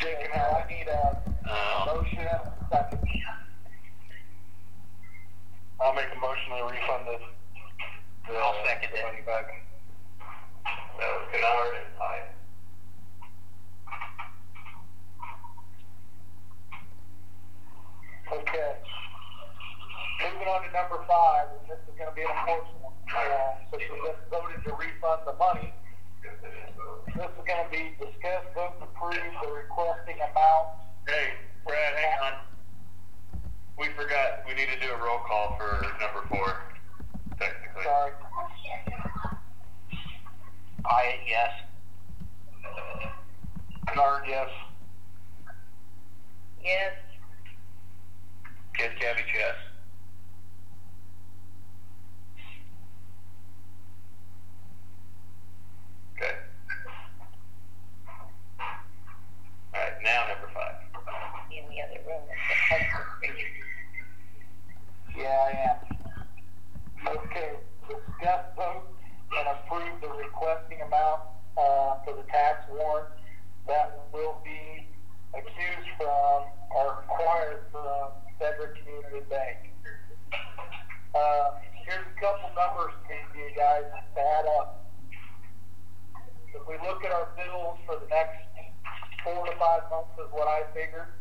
[0.00, 3.00] Jake, now I need a Um, motion, and a second.
[5.80, 7.16] I'll make a motion to refund the,
[8.32, 9.04] the I'll second the it.
[9.04, 9.46] money back.
[10.98, 12.16] That was Kennard and I.
[18.34, 18.72] Okay.
[20.18, 22.98] Moving on to number five, and this is gonna be an important one.
[23.14, 25.72] Uh, so we just voted to refund the money.
[26.18, 26.34] This
[27.30, 30.82] is gonna be discuss, vote, and approve the requesting amount.
[31.06, 32.34] Hey, Brad, hang on.
[33.78, 34.42] We forgot.
[34.48, 36.58] We need to do a roll call for number four.
[37.38, 37.84] Technically.
[37.84, 38.12] Sorry.
[40.84, 41.50] I, yes.
[43.86, 44.48] Bernard, yes.
[46.64, 46.92] Yes,
[48.76, 49.54] Kid Cabbage, yes.
[56.16, 56.34] Okay.
[58.58, 60.74] All right, now number five.
[61.50, 62.22] in the other room.
[65.16, 67.16] Yeah, I am.
[67.16, 67.52] Okay,
[67.88, 68.97] discuss, vote,
[69.36, 71.20] and approve the requesting amount,
[71.58, 73.08] uh, for the tax warrant
[73.66, 74.86] that will be
[75.34, 79.58] accused from or acquired from Federal Community Bank.
[81.14, 84.86] Uh, here's a couple numbers to you guys to add up.
[86.54, 88.40] If we look at our bills for the next
[89.24, 91.12] four to five months is what I figured,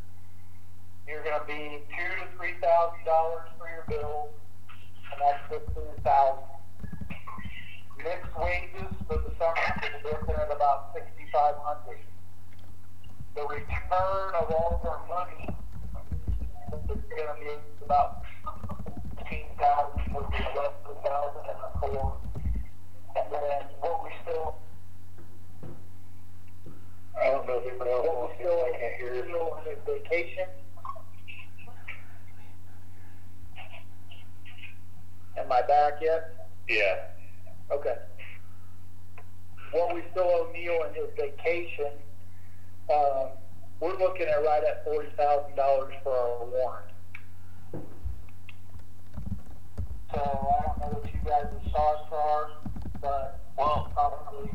[1.08, 4.30] you're gonna be two to three thousand dollars for your bills,
[5.12, 6.57] and that's fifteen thousand.
[7.98, 12.00] Mixed wages for the summer is looking at about sixty-five hundred.
[13.36, 15.50] The return of all of our money
[16.74, 18.24] is gonna be about
[19.18, 22.18] fifteen thousand, would be eleven thousand and a four.
[23.16, 24.56] And then what we still
[27.20, 29.24] I don't know if anybody else what wants we to, still, I can't hear you.
[29.24, 30.48] still on vacation.
[35.38, 36.50] Am I back yet?
[36.70, 37.17] Yeah.
[37.72, 37.96] Okay.
[39.72, 41.92] What we still owe Neil and his vacation,
[42.90, 43.30] um,
[43.80, 46.86] we're looking at right at forty thousand dollars for our warrant.
[50.14, 52.50] So I don't know what you guys have saw as far,
[53.02, 54.50] but Well, probably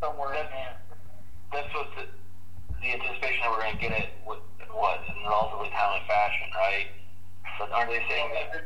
[0.00, 0.76] somewhere in there.
[1.52, 2.04] this was the,
[2.82, 4.38] the anticipation that we're going to get it with
[4.70, 6.86] what in relatively timely fashion, right?
[7.58, 8.64] But aren't they saying that?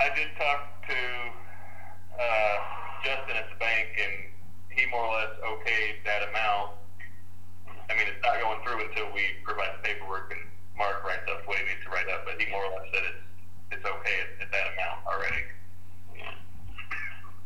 [0.00, 0.96] I did talk to
[2.18, 2.56] uh,
[3.04, 4.14] Justin at the bank, and
[4.70, 6.78] he more or less okayed that amount.
[7.90, 11.44] I mean, it's not going through until we provide the paperwork and Mark writes up
[11.44, 13.22] what he needs to write up, but he more or less said it's
[13.70, 15.42] it's okay at, at that amount already.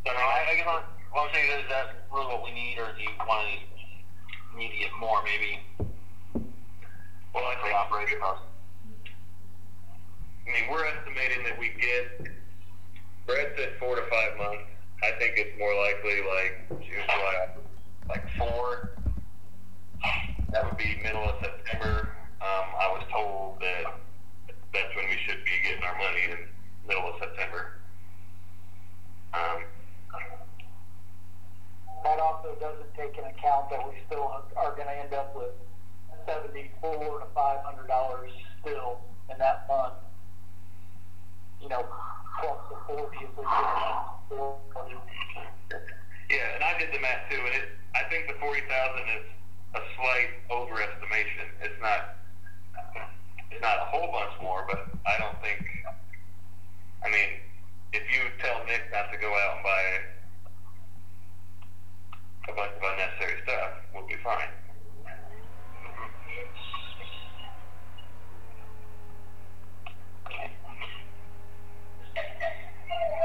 [0.04, 0.66] So, I, mean, I, I guess
[1.12, 4.56] what I'm saying is, is that really what we need, or do you want to
[4.56, 5.60] need to get more, maybe,
[7.34, 8.18] well, I think the operation?
[10.44, 12.43] I mean, we're estimating that we get.
[13.26, 14.64] Brad said four to five months.
[15.02, 17.48] I think it's more likely like June, July,
[18.08, 18.90] like four.
[20.52, 22.08] That would be middle of September.
[22.40, 23.98] Um, I was told that
[24.72, 26.38] that's when we should be getting our money in
[26.86, 27.80] middle of September.
[29.32, 29.64] Um,
[32.04, 35.56] That also doesn't take into account that we still are gonna end up with
[36.26, 39.00] seventy-four to five hundred dollars still
[39.32, 39.94] in that fund.
[41.62, 41.86] You know,
[42.40, 42.76] plus the
[43.20, 43.44] if we
[46.30, 47.68] yeah, and I did the math too, and it.
[47.94, 49.26] I think the forty thousand is
[49.74, 51.46] a slight overestimation.
[51.62, 52.16] It's not.
[53.50, 55.62] It's not a whole bunch more, but I don't think.
[57.04, 57.38] I mean,
[57.92, 59.82] if you tell Nick not to go out and buy
[62.48, 64.48] a bunch of unnecessary stuff, we'll be fine.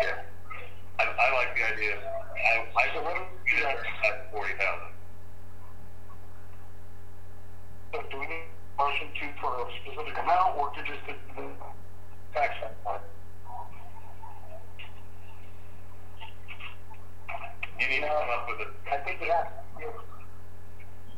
[0.01, 0.21] Yeah,
[0.99, 1.97] I, I like the idea.
[1.97, 4.93] I, I what do we do at forty thousand?
[7.93, 11.15] So do we need a motion to for a specific amount or to just the
[11.35, 11.49] the
[12.33, 13.01] tax amount?
[17.79, 18.93] You need to come up with a.
[18.93, 19.85] I think it has to be,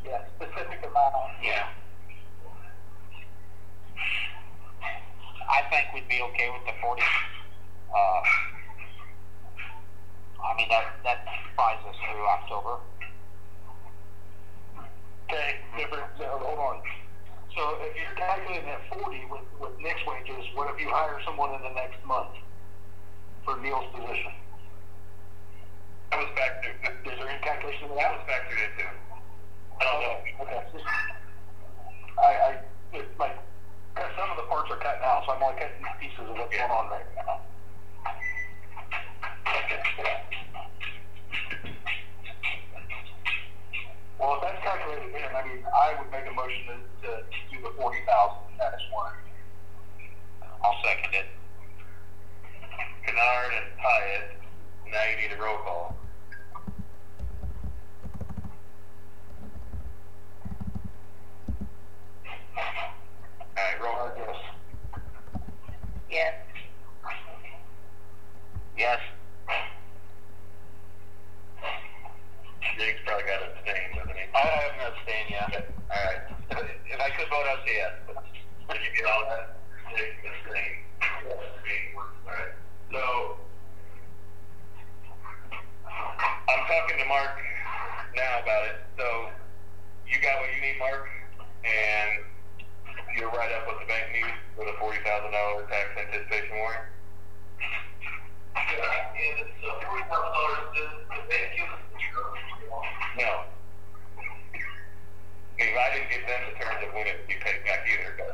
[0.05, 1.15] yeah, specific amount.
[1.43, 1.67] Yeah.
[5.49, 7.03] I think we'd be okay with the forty.
[7.93, 8.21] Uh,
[10.61, 11.25] mean, that, that
[11.57, 12.77] buys us through October.
[15.25, 16.77] Okay, different, so, hold on.
[17.55, 21.51] So if you're calculating at forty with, with Nick's wages, what if you hire someone
[21.55, 22.37] in the next month
[23.43, 24.31] for Neil's position?
[26.11, 26.79] That was factored.
[27.07, 28.11] Is there any calculation of That that?
[28.15, 28.87] was factored into.
[28.87, 30.17] I don't know.
[30.45, 30.61] Okay.
[32.19, 32.49] I, I,
[32.93, 33.35] it's like,
[33.97, 36.71] some of the parts are cut now, so I'm only cutting pieces of what's going
[36.71, 37.41] on right now.
[44.21, 47.57] Well, if that's calculated in, I mean, I would make a motion to, to do
[47.63, 49.13] the forty thousand, that's one.
[50.63, 51.25] I'll second it.
[53.03, 54.37] Kennard and Hyatt.
[54.91, 55.97] Now you need a roll call.
[62.57, 64.11] All right, roll call.
[64.15, 64.35] guess.
[66.11, 66.33] Yes.
[68.77, 68.99] Yes.
[72.77, 73.80] Jake's probably got to abstain,
[74.33, 74.35] doesn't?
[74.35, 75.73] I haven't abstained yet.
[75.91, 76.21] All right.
[76.87, 77.91] If I could vote, I'd say yes.
[78.69, 79.57] Did you get all that?
[79.95, 80.23] Jake.
[81.95, 82.55] All right.
[82.91, 83.35] So
[85.91, 87.35] I'm talking to Mark
[88.15, 88.75] now about it.
[88.97, 89.29] So
[90.07, 91.07] you got what you need, Mark,
[91.63, 92.23] and
[93.17, 96.87] you're right up what the bank needs for the forty thousand dollar tax anticipation warrant.
[98.55, 102.39] Yeah, and it's uh, forty thousand dollars, does the bank give us the terms?
[103.19, 103.60] No.
[105.61, 108.17] I I didn't give them the terms of when it would be paid back either,
[108.17, 108.33] but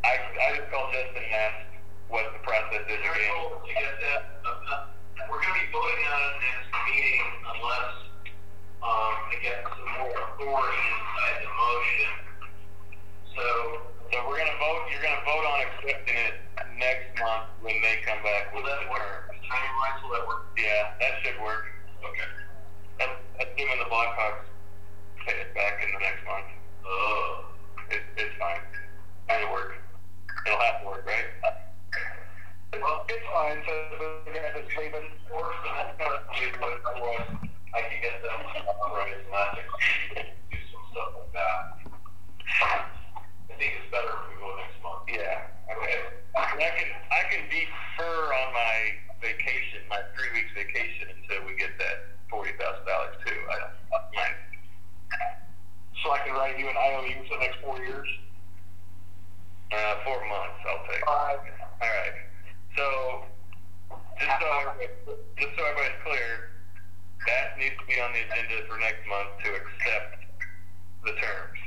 [0.00, 1.76] I, I just called Justin and asked
[2.08, 3.36] what the process is again.
[3.68, 4.88] to get that, uh,
[5.28, 7.92] we're gonna be voting on it next meeting unless,
[8.80, 12.12] um, they get some more authority inside the motion.
[13.36, 13.44] So,
[14.08, 16.40] So we're gonna vote, you're gonna vote on accepting it
[16.80, 19.36] next month when they come back will with that the work?
[19.36, 20.48] Wise, will that work?
[20.56, 21.68] Yeah, that should work.
[22.00, 22.28] Okay.
[22.96, 24.48] That's, assuming the Blackhawks
[25.28, 26.48] pay it back in the next month.
[26.80, 28.64] Uh, It, it's fine.
[29.28, 29.76] It'll work.
[30.46, 31.28] It'll have to work, right?
[32.80, 33.72] Well, it's fine, so
[34.24, 35.04] we're gonna just leave it.
[35.28, 37.28] worse than that, but otherwise,
[37.76, 38.40] I can get them,
[38.92, 41.60] right, not do some stuff like that.
[42.48, 45.04] I think it's better if we go next month.
[45.12, 45.48] Yeah.
[45.76, 45.96] Okay.
[46.36, 48.76] I can I can defer on my
[49.20, 51.96] vacation, my three weeks vacation until we get that
[52.30, 53.36] forty thousand dollars too.
[53.48, 53.56] I
[53.92, 54.57] don't mind.
[56.02, 58.08] So I can write you an IOU for the next four years?
[59.72, 61.04] Uh, four months I'll take.
[61.04, 61.40] Five.
[61.82, 62.12] All right.
[62.76, 63.24] So
[64.18, 66.50] just so everybody- just so everybody's clear,
[67.26, 70.24] that needs to be on the agenda for next month to accept
[71.04, 71.58] the terms.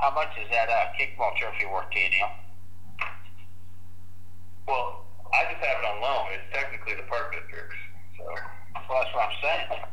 [0.00, 2.30] How much is that, uh, kickball trophy worth to you, Neil?
[4.66, 6.32] Well, I just have it on loan.
[6.32, 7.76] It's technically the park district's.
[8.16, 8.24] So.
[8.88, 9.84] Well, that's what I'm saying.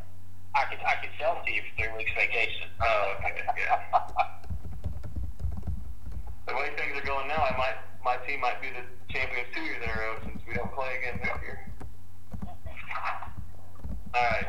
[0.57, 2.73] I could, I could sell to you for three weeks vacation.
[2.81, 3.77] Oh, okay, yeah.
[6.49, 7.77] the way things are going now, I might
[8.07, 10.95] my team might be the champions two years in a row since we don't play
[10.97, 11.59] again this year.
[14.15, 14.47] All right.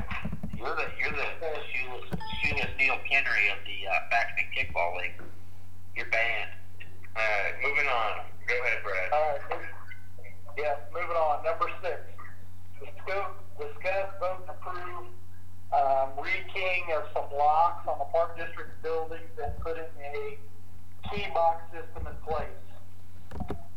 [0.56, 1.26] You're the, you're the
[1.74, 5.18] shoeless, Neil Kennery of the, uh, Paxton Kickball League.
[5.96, 6.54] You're banned.
[7.18, 7.54] All right.
[7.66, 8.30] Moving on.
[8.46, 9.12] Go ahead, Brad.
[9.12, 9.68] All right.
[10.56, 11.42] Yeah, moving on.
[11.42, 11.98] Number six.
[12.78, 15.17] Discuss, discuss, vote, and approve,
[15.72, 20.38] um, rekeying of some locks on the Park District buildings and putting a
[21.10, 22.64] key box system in place.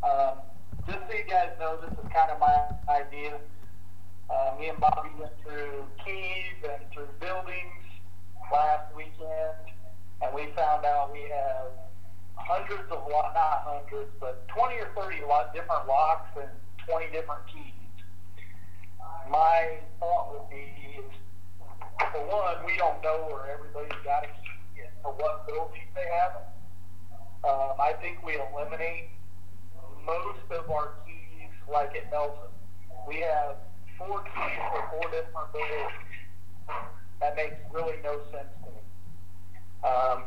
[0.04, 0.40] Um,
[0.88, 3.40] just so you guys know, this is kind of my idea.
[4.30, 7.84] Uh, me and Bobby went through keys and through buildings
[8.52, 9.60] last weekend,
[10.22, 11.76] and we found out we have
[12.36, 16.50] hundreds of lo- not hundreds, but 20 or 30 lot different locks and
[16.88, 17.76] 20 different keys.
[19.30, 21.12] My thought would be is,
[22.12, 26.08] for one, we don't know where everybody's got a key and for what buildings they
[26.08, 26.48] have.
[27.44, 29.10] Um, I think we eliminate
[30.06, 32.54] most of our keys like at Nelson.
[33.08, 33.58] We have
[33.98, 35.98] four keys for four different buildings.
[37.20, 38.82] That makes really no sense to me.
[39.84, 40.24] Um,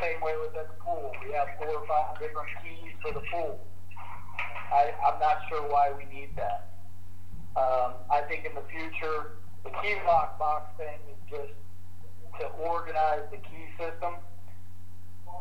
[0.00, 1.12] same way with at the pool.
[1.24, 3.60] We have four or five different keys for the pool.
[4.72, 6.72] I, I'm not sure why we need that.
[7.56, 11.54] Um, I think in the future, the key lock box thing is just
[12.40, 14.14] to organize the key system.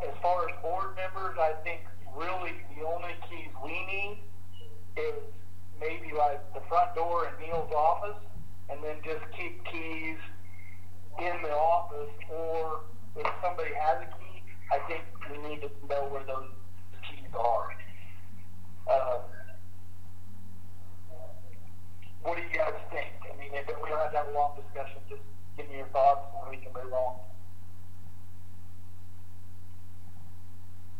[0.07, 1.81] As far as board members, I think
[2.15, 4.19] really the only keys we need
[4.97, 5.21] is
[5.79, 8.21] maybe like the front door in Neil's office,
[8.69, 10.17] and then just keep keys
[11.19, 12.81] in the office, or
[13.15, 16.49] if somebody has a key, I think we need to know where those
[17.09, 17.67] keys keys are.
[18.89, 19.17] Uh,
[22.23, 23.09] what do you guys think?
[23.25, 25.21] I mean, if we don't have a long discussion, just
[25.57, 27.15] give me your thoughts and we can move on.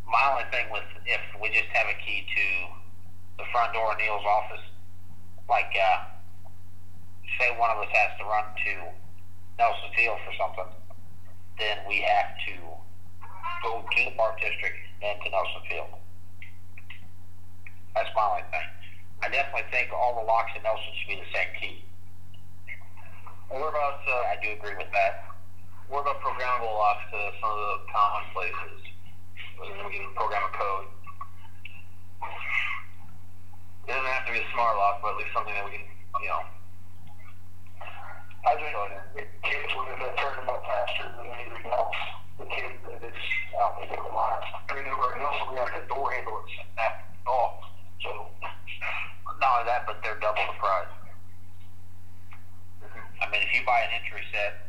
[0.10, 2.46] My only thing with if we just have a key to
[3.38, 4.66] the front door of Neil's office,
[5.48, 5.98] like uh,
[7.40, 8.74] say one of us has to run to
[9.58, 10.74] Nelson Field for something,
[11.60, 12.56] then we have to
[13.64, 15.88] go to the park district and to Nelson Field.
[17.96, 18.81] That's my only thing.
[19.22, 21.86] I definitely think all the locks in Nelson should be the same key.
[23.50, 25.28] What about uh, I do agree with that.
[25.90, 28.80] what about programmable locks to some of the common places?
[29.62, 30.88] And then we can program a code.
[33.86, 35.86] It doesn't have to be a smart lock, but at least something that we can,
[36.24, 36.42] you know.
[38.48, 38.74] I think
[39.14, 42.00] the kids would have turned them up faster than anything else.
[42.40, 43.22] The kids that is
[43.60, 44.46] out there with the lines.
[44.70, 47.62] I mean, over else we have the door handle and snap it off.
[48.02, 48.32] So,
[49.42, 50.94] Not only that, but they're double the price.
[53.22, 54.68] I mean, if you buy an entry set,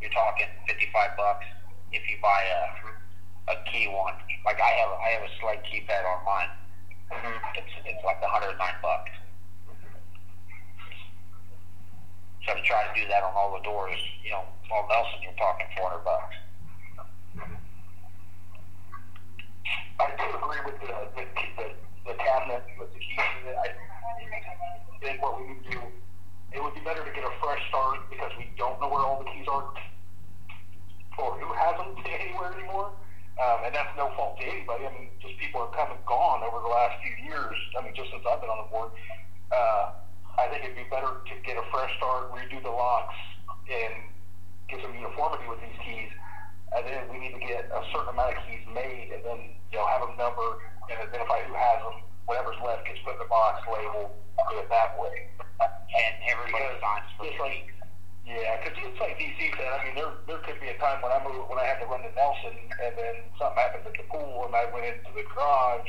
[0.00, 1.44] you're talking fifty-five bucks.
[1.92, 4.14] If you buy a a key one,
[4.44, 6.52] like I have, I have a slide keypad on mine.
[7.56, 9.10] It's it's like hundred and nine bucks.
[12.46, 15.32] So to try to do that on all the doors, you know, on Nelson, you're
[15.40, 16.36] talking four hundred bucks.
[20.00, 21.24] I do agree with the, the,
[21.56, 21.66] the,
[22.06, 23.18] the cabinet with the keys.
[23.18, 23.74] I
[25.00, 25.80] think what we need to do,
[26.52, 29.20] it would be better to get a fresh start because we don't know where all
[29.20, 29.68] the keys are
[31.18, 32.94] or who has them anywhere anymore.
[33.38, 34.82] Um, and that's no fault to anybody.
[34.82, 37.54] I mean, just people have come and gone over the last few years.
[37.78, 38.90] I mean, just since I've been on the board.
[39.54, 39.94] Uh,
[40.38, 43.14] I think it'd be better to get a fresh start, redo the locks,
[43.66, 44.10] and
[44.70, 46.10] get some uniformity with these keys.
[46.74, 49.40] And then we need to get a certain amount of keys made, and then
[49.70, 52.06] you know have them numbered and identify who has them.
[52.26, 54.14] Whatever's left gets put in the box, labeled,
[54.50, 55.30] do it that way.
[55.58, 57.66] And everybody Because signs for just like
[58.28, 59.72] yeah, because it's like DC said.
[59.72, 61.88] I mean, there there could be a time when I moved when I had to
[61.88, 65.24] run to Nelson, and then something happened at the pool, and I went into the
[65.32, 65.88] garage.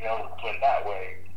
[0.00, 1.28] You know, went that way.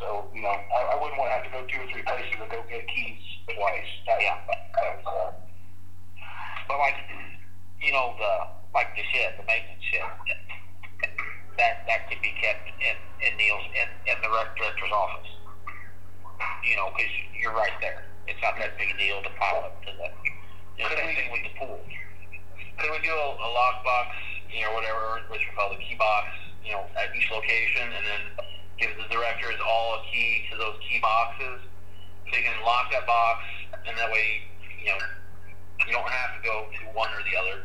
[0.00, 2.40] So you know, I, I wouldn't want to have to go two or three places
[2.40, 3.20] to go get keys
[3.52, 3.90] twice.
[4.08, 4.40] That, Yeah.
[4.48, 5.30] That's, uh,
[6.72, 6.96] But like,
[7.84, 8.32] you know, the
[8.72, 10.08] like the shed, the maintenance shed,
[11.60, 15.35] that that could be kept in in Neil's in in the rec director's office.
[16.64, 18.04] You know, because you're right there.
[18.26, 20.08] It's not that big a deal to pile up to the.
[20.76, 21.80] The Could same we- thing with the pool.
[22.76, 24.08] Could we do a, a lockbox,
[24.52, 26.28] you know, whatever, which we call the key box,
[26.64, 28.22] you know, at each location, and then
[28.76, 31.64] give the directors all a key to those key boxes,
[32.28, 33.40] so you can lock that box,
[33.88, 34.44] and that way,
[34.84, 35.00] you know,
[35.88, 37.64] you don't have to go to one or the other.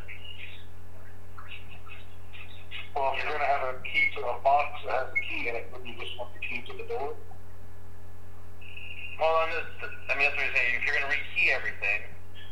[2.96, 5.48] well, if you're going to have a key to a box that has a key
[5.48, 7.12] in it, wouldn't you just want the key to the door?
[9.20, 9.68] Well, I'm just,
[10.10, 10.74] I mean, that's what you're saying.
[10.80, 12.00] If you're going to rekey everything,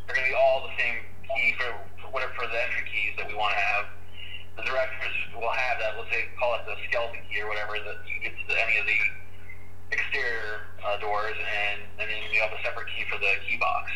[0.06, 1.02] they're going to be all the same
[1.34, 1.70] key for,
[2.02, 3.84] for whatever for the entry keys that we want to have.
[4.58, 5.96] The directors will have that.
[5.96, 8.76] Let's say call it the skeleton key or whatever that you get to the, any
[8.76, 8.98] of the
[9.94, 13.88] exterior uh, doors, and and then you have a separate key for the key box.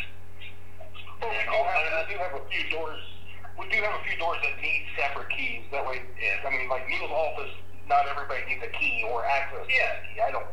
[1.20, 3.02] Well, we do have, we do have a few doors.
[3.58, 5.62] We do have a few doors that need separate keys.
[5.70, 7.50] That way, I mean, like Neil's office,
[7.86, 9.66] not everybody needs a key or access.
[9.66, 10.00] to Yeah.
[10.00, 10.20] a key.
[10.22, 10.46] I don't.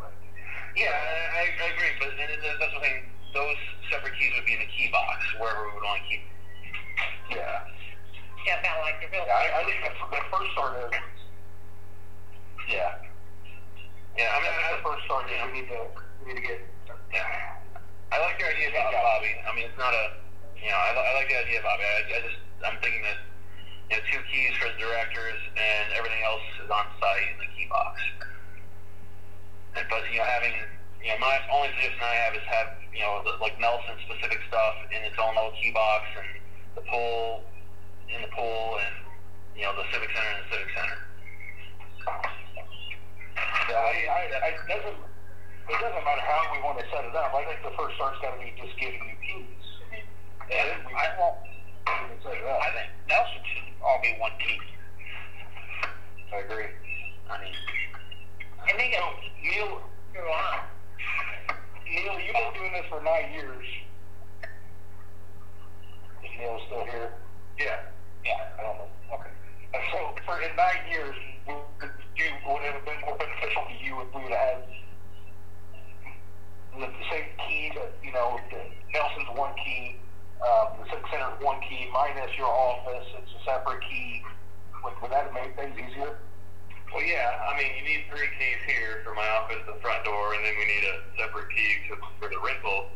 [0.76, 3.04] Yeah, I, I agree, but and, and that's the thing.
[3.34, 3.56] Those
[3.92, 6.24] separate keys would be in the key box wherever we would want to keep.
[7.32, 7.64] Yeah.
[8.48, 9.24] Yeah, about like the real.
[9.28, 10.92] Yeah, I, I think that's the first start is.
[12.68, 12.92] Yeah.
[14.18, 15.80] Yeah, I I mean, mean, I, the first start is we need to
[16.20, 16.60] we need to get.
[17.14, 17.56] Yeah.
[18.12, 19.32] I like your idea about Bobby.
[19.48, 20.12] I mean, it's not a,
[20.60, 21.84] you know, I, I like the idea Bobby.
[21.88, 23.16] I, I just, I'm thinking that,
[23.88, 27.48] you know, two keys for the directors and everything else is on site in the
[27.56, 27.96] key box.
[29.74, 30.54] But, you know, having,
[31.04, 34.40] you know, my only suggestion I have is have, you know, the, like Nelson specific
[34.48, 36.30] stuff in its own little key box and
[36.76, 37.44] the pool
[38.12, 38.96] in the pool and,
[39.56, 41.00] you know, the civic center in the civic center.
[43.70, 45.00] Yeah, I, I, I it doesn't.
[45.72, 47.32] It doesn't matter how we want to set it up.
[47.32, 49.64] I think the first start's got to be just giving you keys.
[49.88, 50.52] Mm-hmm.
[50.52, 51.40] Yeah, we, I won't.
[52.26, 52.60] set it up.
[52.60, 54.60] I think Nelson should all be one key.
[56.34, 56.74] I agree.
[57.30, 57.56] I mean,
[58.70, 59.10] And they So, go
[59.42, 59.82] Neil.
[61.88, 63.66] Neil, you've been doing this for nine years.
[66.24, 67.12] Is Neil still here?
[67.58, 67.80] Yeah.
[68.26, 68.60] yeah.
[68.60, 68.90] I don't know.
[69.18, 69.34] Okay.
[69.74, 71.16] And so, for in nine years,
[71.48, 74.64] would you would it have been more beneficial to you if we would have had
[76.80, 78.62] the, the same key that you know, the
[78.94, 79.98] Nelson's one key,
[80.40, 84.24] um, the Civic Center's one key, minus your office, it's a separate key.
[84.84, 86.18] Would, would that have made things easier?
[86.92, 87.40] Well, yeah.
[87.48, 90.56] I mean, you need three keys here for my office, the front door, and then
[90.60, 92.92] we need a separate key to, for the rental.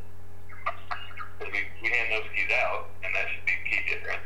[1.39, 4.19] Because we, we hand those keys out, and that should be key different.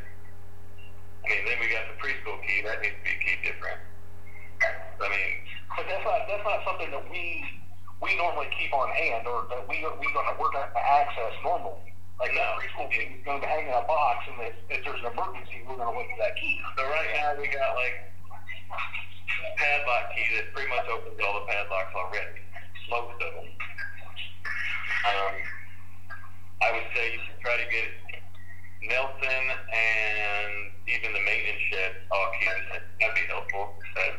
[1.22, 3.78] I mean, then we got the preschool key, that needs to be key different.
[5.00, 5.34] I mean,
[5.78, 7.46] But that's not, that's not something that we,
[8.02, 11.94] we normally keep on hand or that we, we gonna, we're gonna access normally.
[12.20, 12.42] Like No.
[12.42, 15.64] that preschool key is gonna hang in a box and if, if there's an emergency,
[15.64, 16.60] we're gonna look for that key.
[16.76, 17.96] so right now we got like
[18.70, 22.40] padlock key that pretty much opens all the padlocks already.
[22.90, 23.50] Most of them.
[25.00, 25.36] Um,
[26.62, 27.90] I would say you should try to get
[28.84, 30.52] Nelson and
[30.88, 32.82] even the maintenance shed all keys.
[33.00, 33.76] That'd be helpful.
[33.96, 34.14] That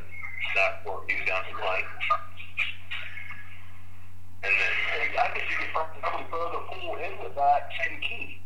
[0.55, 1.88] knock four keys down the line.
[4.42, 4.74] And then
[5.20, 8.40] I think you could probably further pull into that same key.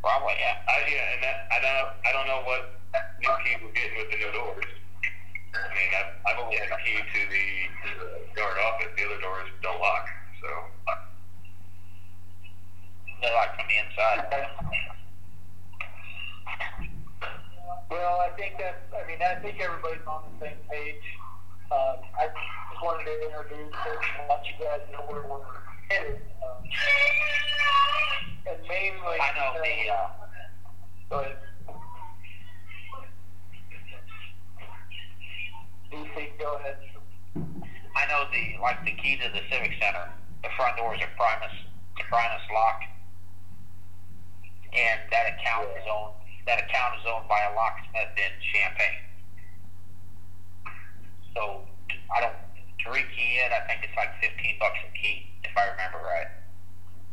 [0.00, 0.56] Probably, yeah.
[0.64, 2.80] I yeah, and that I don't I don't know what
[3.20, 4.64] new keys we're getting with the new doors.
[5.52, 7.44] I mean, I've, I've only had a key to the,
[8.34, 8.88] guard office.
[8.96, 10.06] The other doors don't lock.
[10.40, 10.48] So
[13.20, 14.24] They're like from the inside.
[17.90, 21.02] Well, I think that, I mean, I think everybody's on the same page.
[21.74, 25.42] Um, I just wanted to introduce and let you guys know where we're
[25.90, 26.18] and
[28.68, 29.16] mainly.
[29.20, 30.08] I know the, uh.
[35.90, 36.76] DC, go ahead.
[37.34, 40.06] I know the, like the key to the Civic Center,
[40.42, 41.56] the front doors are Primus,
[42.08, 42.82] Primus lock.
[44.72, 46.14] And that account is owned,
[46.46, 49.02] that account is owned by a locksmith in Champaign.
[51.34, 51.66] So,
[52.14, 52.38] I don't,
[52.84, 56.30] to rekey it, I think it's like fifteen bucks a key, if I remember right.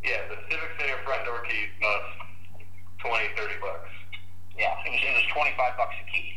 [0.04, 2.06] yeah, the Civic Center front door keys cost
[3.02, 3.90] twenty, thirty bucks.
[4.58, 6.34] Yeah, it was, it was twenty-five bucks a key.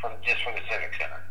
[0.00, 1.22] For, just for the Civic Center.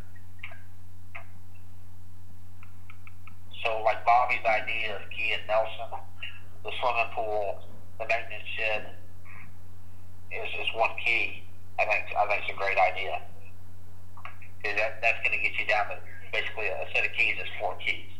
[3.64, 6.00] So like Bobby's idea of key at Nelson,
[6.64, 7.60] the swimming pool,
[7.98, 8.96] the maintenance shed
[10.32, 11.44] is, is one key.
[11.78, 13.20] I think, I think it's a great idea.
[14.64, 15.96] that, that's gonna get you down to
[16.32, 18.10] basically a set of keys is four keys.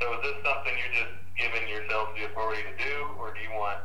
[0.00, 3.52] So is this something you're just giving yourself the authority to do, or do you
[3.52, 3.84] want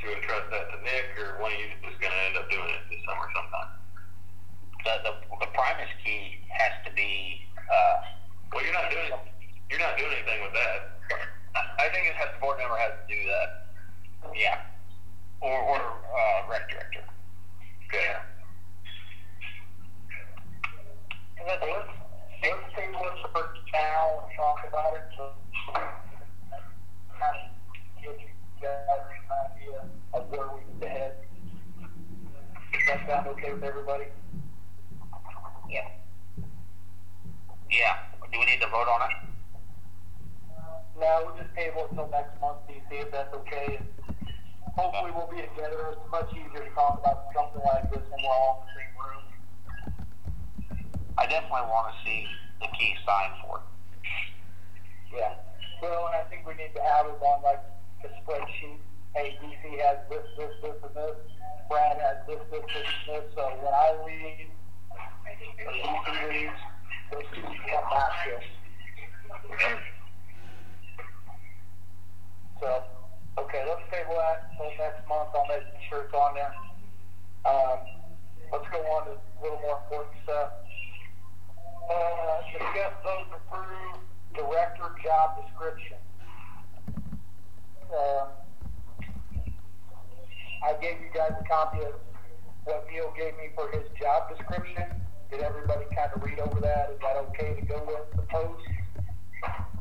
[0.00, 2.70] to entrust that to Nick, or one of you is going to end up doing
[2.70, 3.70] it this summer sometime?
[4.86, 5.12] The, the,
[5.42, 7.96] the Primus key has to be, uh,
[8.54, 9.12] Well, you're not doing
[9.68, 10.96] you're not doing anything with that.
[11.78, 13.48] I think it has the board member has to do that.
[14.34, 14.64] Yeah.
[15.40, 17.04] Or or uh, rec director.
[17.86, 18.16] Okay.
[21.38, 21.88] And let's, let's,
[22.42, 25.04] let's take a for now and talk about it.
[25.16, 25.32] So,
[27.18, 28.28] kind of give you
[28.60, 29.78] guys an idea
[30.14, 31.14] of where we need to head.
[32.72, 34.04] Does that sound okay with everybody?
[35.70, 35.88] Yeah.
[37.70, 37.96] Yeah.
[38.32, 39.16] Do we need to vote on it?
[40.98, 43.78] No, we'll just table it till next month, DC, if that's okay.
[44.74, 45.94] Hopefully we'll be together.
[45.94, 48.94] It's much easier to talk about something like this when we're all in the same
[48.98, 49.27] room.
[51.18, 52.30] I definitely want to see
[52.62, 53.66] the key signed for it.
[55.18, 55.34] Yeah.
[55.82, 57.58] Well, and I think we need to have it on like
[58.06, 58.78] a spreadsheet.
[59.18, 61.18] Hey, DC has this, this, this, and this.
[61.66, 63.26] Brad has this, this, this, and this.
[63.34, 64.46] So when I leave,
[64.94, 65.34] or
[65.66, 66.60] DC leaves,
[67.10, 68.38] those two come back to.
[72.62, 72.68] So,
[73.42, 75.34] okay, let's table that until next month.
[75.34, 76.54] I'll make sure it's on there.
[77.42, 77.78] Um,
[78.52, 80.67] let's go on to a little more important stuff.
[81.86, 84.00] Uh, discuss those approved
[84.34, 85.96] director job description.
[87.92, 88.28] Um,
[90.64, 91.94] I gave you guys a copy of
[92.64, 94.84] what Neil gave me for his job description.
[95.30, 96.90] Did everybody kind of read over that?
[96.92, 98.62] Is that okay to go with the post?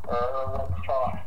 [0.07, 1.19] Or let's talk?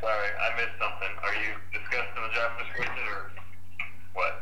[0.00, 1.12] Sorry, I missed something.
[1.20, 3.28] Are you discussing the job description or
[4.16, 4.34] what?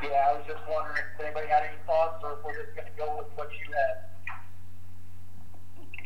[0.00, 2.88] Yeah, I was just wondering if anybody had any thoughts or if we're just going
[2.88, 3.96] to go with what you had.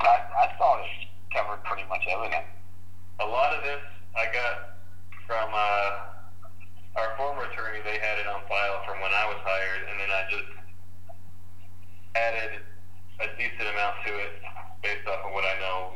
[0.03, 0.91] I, I thought it
[1.31, 2.43] covered pretty much everything.
[3.23, 3.81] A lot of this
[4.19, 4.83] I got
[5.31, 7.87] from uh, our former attorney.
[7.87, 10.51] They had it on file from when I was hired, and then I just
[12.19, 12.51] added
[13.23, 14.43] a decent amount to it
[14.83, 15.96] based off of what I know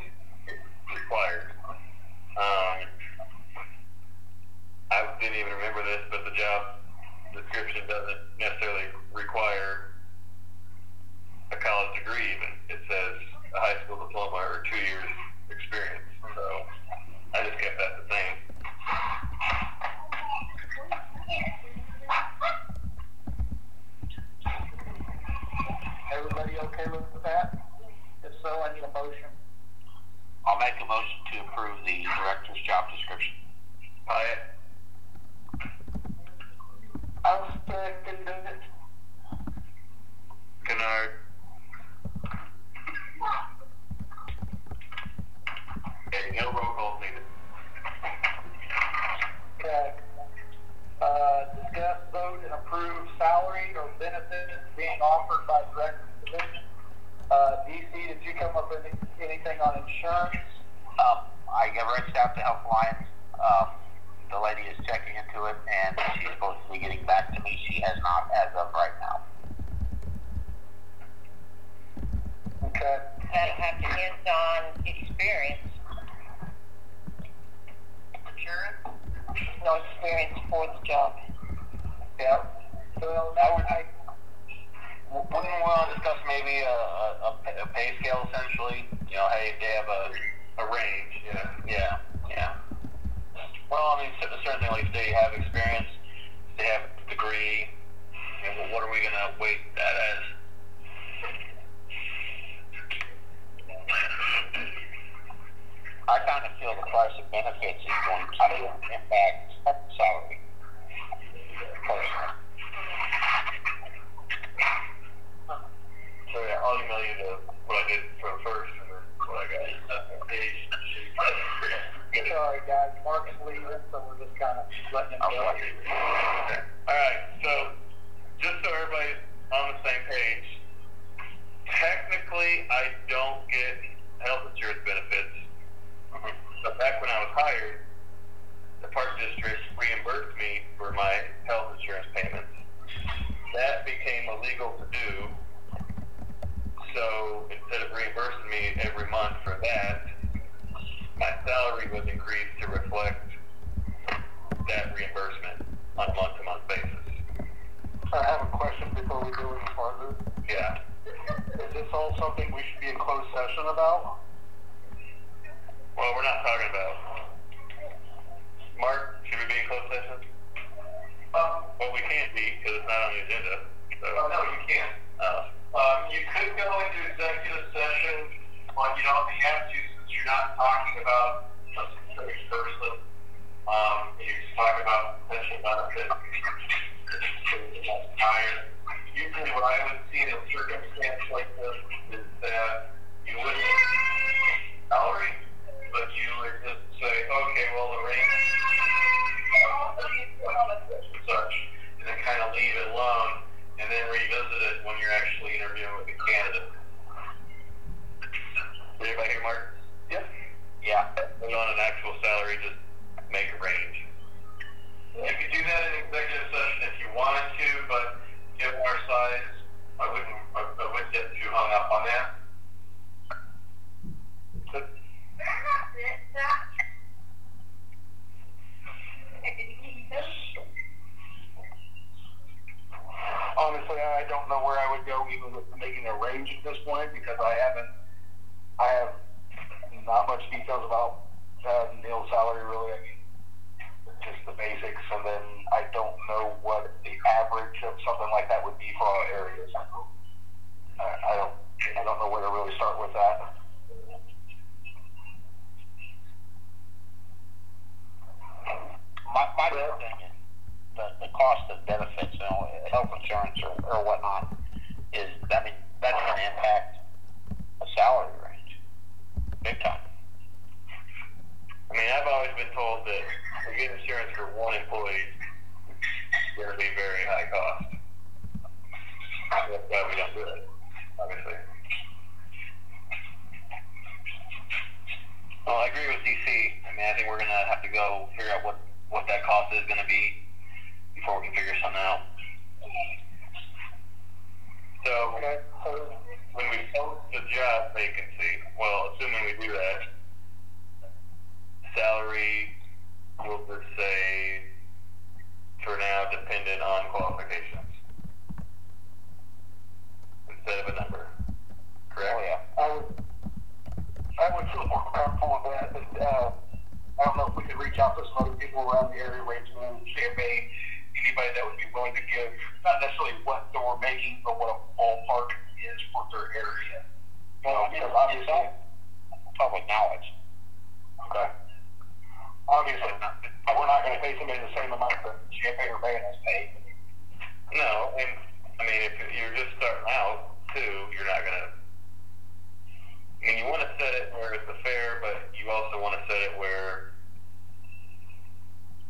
[344.00, 347.12] set it where it's a fair, but you also want to set it where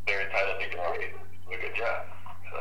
[0.03, 2.03] they're entitled to get paid a good job.
[2.51, 2.59] So,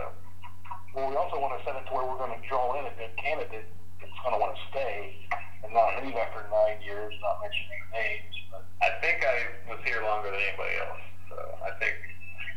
[0.95, 2.95] Well, we also want to send it to where we're going to draw in a
[2.95, 3.67] good candidate
[3.99, 5.19] that's going to want to stay
[5.67, 8.35] and not leave after nine years, not mentioning names.
[8.55, 11.03] But I think I was here longer than anybody else.
[11.31, 11.35] So
[11.67, 11.99] I think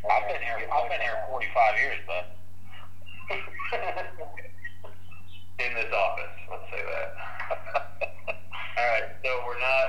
[0.05, 0.61] I've been here.
[0.69, 2.25] I've been here 45 years, but
[5.65, 7.09] in this office, let's say that.
[8.83, 9.87] All right, so we're not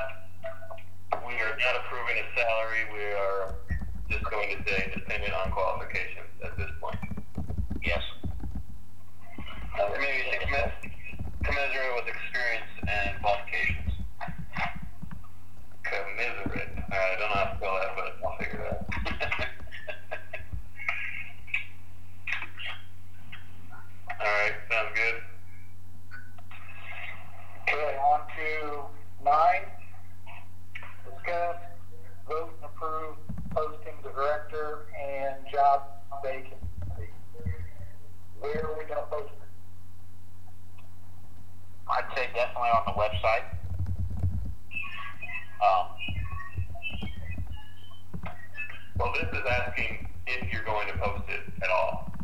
[1.26, 2.86] we are not approving a salary.
[2.94, 3.58] We are
[4.08, 6.94] just going to say dependent on qualifications at this point.
[7.82, 7.98] yes.
[9.74, 10.94] Uh, maybe say commis-
[11.42, 13.98] commensurate with experience and qualifications.
[15.82, 16.78] Commiserate.
[16.78, 18.86] All right, I don't know how to spell that, but I'll figure it out.
[24.20, 25.33] All right, sounds good.
[27.74, 28.86] Okay, on to
[29.24, 29.66] nine.
[31.10, 31.56] Discuss,
[32.28, 33.16] vote, and approve
[33.50, 35.82] posting the director and job
[36.22, 37.10] vacancy.
[38.38, 39.50] Where are we gonna post it?
[41.90, 43.42] I'd say definitely on the website.
[45.58, 45.88] Um,
[49.00, 49.98] Well, this is asking
[50.28, 52.14] if you're going to post it at all.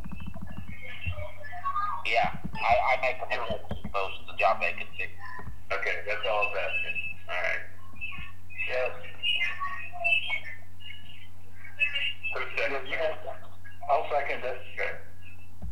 [2.06, 5.10] yeah, I, I make a motion to post the job vacancy.
[5.72, 6.98] Okay, that's all it's asking.
[7.26, 7.64] All right.
[8.68, 8.90] Yes.
[12.34, 12.86] Who's second?
[12.86, 13.14] Yeah,
[13.90, 14.58] I'll second it.
[14.74, 14.94] Okay.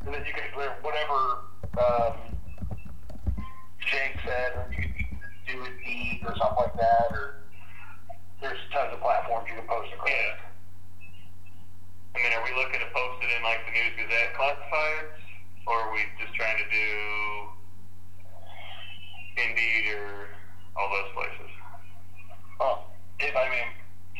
[0.07, 1.19] And then you can, do whatever,
[1.78, 2.15] um,
[3.86, 4.95] Jake said, or you can
[5.47, 7.43] do it Indeed or something like that, or
[8.40, 10.11] there's tons of platforms you can post across.
[10.11, 10.47] Yeah.
[12.15, 15.15] I mean, are we looking to post it in like the News Gazette classifieds,
[15.66, 17.58] or are we just trying to do
[19.39, 20.35] Indeed or
[20.74, 21.51] all those places?
[22.59, 22.90] Well,
[23.23, 23.62] if I may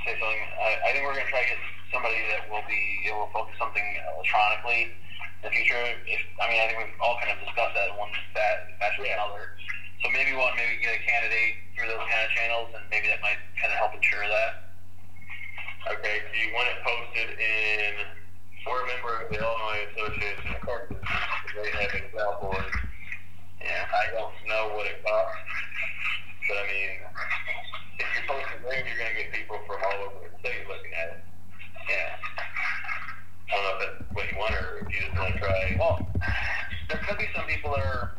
[0.07, 3.03] say something, I, I think we're going to try to get somebody that will be
[3.11, 3.83] able to focus something
[4.15, 5.75] electronically in the future.
[6.07, 9.11] If I mean, I think we've all kind of discussed that one fat, fashion or
[9.11, 9.59] another.
[10.03, 13.19] So maybe to maybe get a candidate through those kind of channels, and maybe that
[13.19, 14.71] might kind of help ensure that.
[15.99, 17.93] Okay, do you want it posted in,
[18.63, 20.87] we're a member of the Illinois Association of Court
[21.59, 22.77] they have Excel boards.
[23.63, 23.85] Yeah.
[23.89, 25.39] I don't know what it costs,
[26.49, 26.91] but I mean,
[27.99, 31.19] if you're posting there, you're gonna get people from all over the state looking at
[31.19, 31.21] it.
[31.89, 32.11] Yeah.
[33.49, 35.77] I don't know if that's what you want, or if you just wanna try.
[35.79, 36.07] Well,
[36.89, 38.17] there could be some people that are,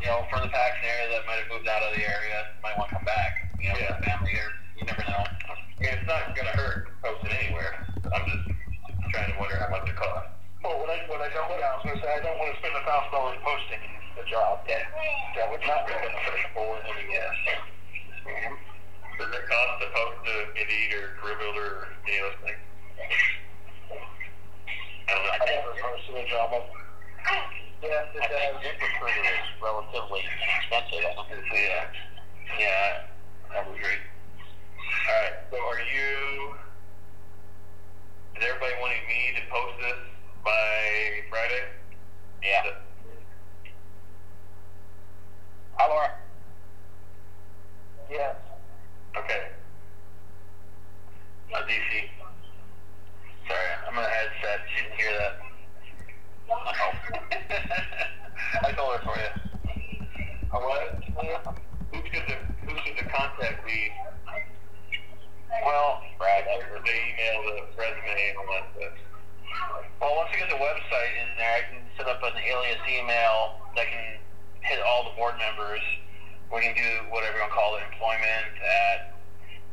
[0.00, 2.76] you know, from the Paxton area that might have moved out of the area, might
[2.78, 3.52] want to come back.
[3.60, 3.96] You know, Yeah.
[3.98, 4.52] with family here.
[4.76, 5.22] You never know.
[5.26, 7.86] I mean, it's not gonna hurt to post it anywhere.
[8.14, 8.44] I'm just
[9.10, 10.37] trying to wonder how much it costs.
[10.68, 12.84] Well, what I, what I don't, I was gonna say, I don't wanna spend a
[12.84, 13.80] thousand dollars posting
[14.20, 14.60] the job.
[14.68, 14.84] Yeah.
[15.40, 17.32] That would not be beneficial, and yes.
[19.16, 22.60] Does it cost to post to Indeed or Career Builder or any of those things?
[25.08, 25.56] I don't I know.
[25.56, 26.64] never posted a job of,
[27.80, 28.68] Yes, it I think does.
[28.68, 31.00] ZipRecruiter is relatively inexpensive.
[31.00, 31.48] I think.
[31.48, 31.88] So, yeah,
[32.60, 33.08] yeah,
[33.56, 34.04] that would great.
[34.04, 36.52] All right, so are you?
[38.36, 40.00] Is everybody wanting me to post this
[40.48, 41.64] by Friday?
[42.42, 42.72] Yeah.
[45.76, 46.10] Hi, Laura.
[48.10, 48.36] Yes.
[49.14, 49.42] Okay.
[51.52, 51.92] Uh, DC.
[53.46, 54.60] Sorry, I'm gonna headset.
[54.72, 55.34] She didn't hear that.
[56.50, 56.92] Oh.
[58.68, 59.30] I told her for you.
[60.50, 61.04] Uh, what?
[61.92, 63.92] Who should the Who should the contact be?
[65.64, 66.44] Well, Brad.
[66.46, 69.17] They email the resume and all that stuff.
[70.00, 73.58] Well, once we get the website in there, I can set up an alias email
[73.74, 74.18] that can
[74.62, 75.80] hit all the board members.
[76.52, 79.10] We can do whatever you want to call it, employment at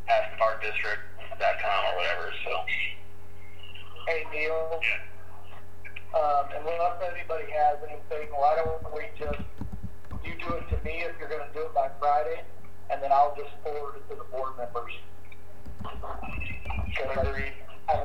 [0.10, 2.34] PaxtonParkDistrict.com or whatever.
[2.44, 2.64] So,
[4.08, 6.20] Hey, Neil, Yeah.
[6.20, 9.42] um, unless anybody has anything, why don't we just,
[10.24, 12.44] you do it to me if you're gonna do it by Friday,
[12.92, 14.94] and then I'll just forward it to the board members.
[17.18, 17.54] Agreed.
[17.90, 17.96] I,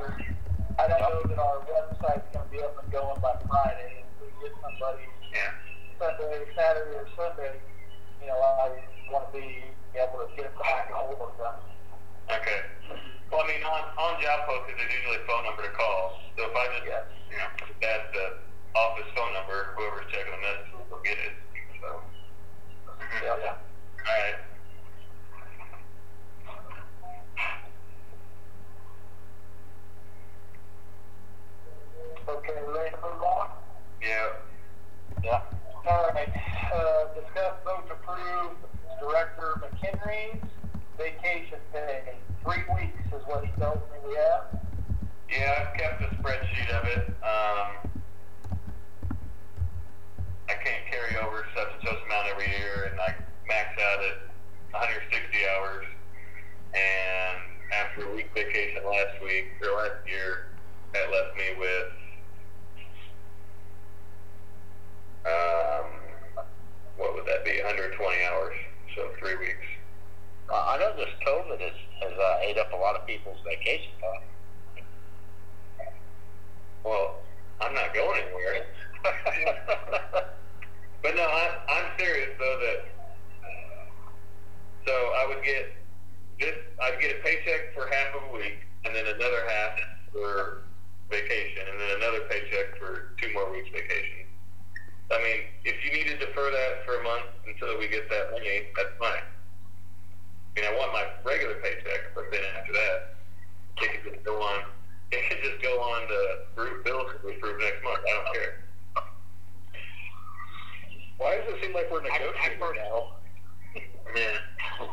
[0.81, 4.33] I don't know that our website's gonna be up and going by Friday, if we
[4.41, 5.53] get somebody Yeah.
[6.01, 7.61] Sunday, Saturday, or Sunday,
[8.19, 8.81] you know, I
[9.13, 11.53] wanna be able to get back and hold of them.
[12.33, 12.65] Okay.
[13.29, 16.17] Well, I mean, on, on job postings, there's usually a phone number to call.
[16.35, 17.03] So if I just, Yes.
[17.29, 17.49] you know,
[17.85, 18.25] that the
[18.73, 21.33] office phone number, whoever's checking the messages will get it.
[21.79, 22.01] So,
[23.21, 23.29] Yeah.
[23.29, 24.35] all right.
[32.27, 33.49] Okay, ready to move on?
[34.01, 34.27] Yeah.
[35.23, 35.41] Yeah.
[35.87, 36.29] All right,
[36.73, 38.51] uh, discuss vote to approve
[38.99, 40.41] Director McHenry's
[40.97, 42.13] vacation pay.
[42.43, 44.61] Three weeks is what he tells me we have.
[45.29, 47.07] Yeah, I've kept a spreadsheet of it.
[47.23, 47.91] Um,
[50.47, 53.15] I can't carry over such and such amount every year, and I
[53.47, 54.17] max out at
[54.71, 55.85] 160 hours.
[56.73, 57.41] And
[57.73, 60.51] after a week vacation last week or last year,
[60.93, 62.00] that left me with
[65.25, 65.85] um,
[66.97, 67.57] what would that be?
[67.63, 68.55] 120 hours,
[68.95, 69.67] so three weeks.
[70.49, 73.91] Uh, I know this COVID has, has uh, ate up a lot of people's vacation
[74.01, 75.87] time.
[76.83, 77.19] Well,
[77.61, 78.65] I'm not going anywhere.
[81.01, 82.79] But no, I, I'm serious though that.
[84.85, 85.73] So I would get
[86.39, 86.55] this.
[86.81, 89.79] I'd get a paycheck for half of a week, and then another half
[90.11, 90.63] for
[91.09, 93.90] vacation, and then another paycheck for two more weeks vacation.
[95.81, 98.69] I if you need to defer that for a month until we get that money,
[98.77, 99.25] that's fine.
[99.25, 103.17] I mean, I want my regular paycheck, but then after that,
[103.81, 104.61] it could just go on.
[105.11, 106.19] It could just go on to
[106.55, 107.99] group bills that we approve next month.
[108.05, 108.53] I don't care.
[111.17, 113.17] Why does it seem like we're negotiating now?
[114.13, 114.35] Man,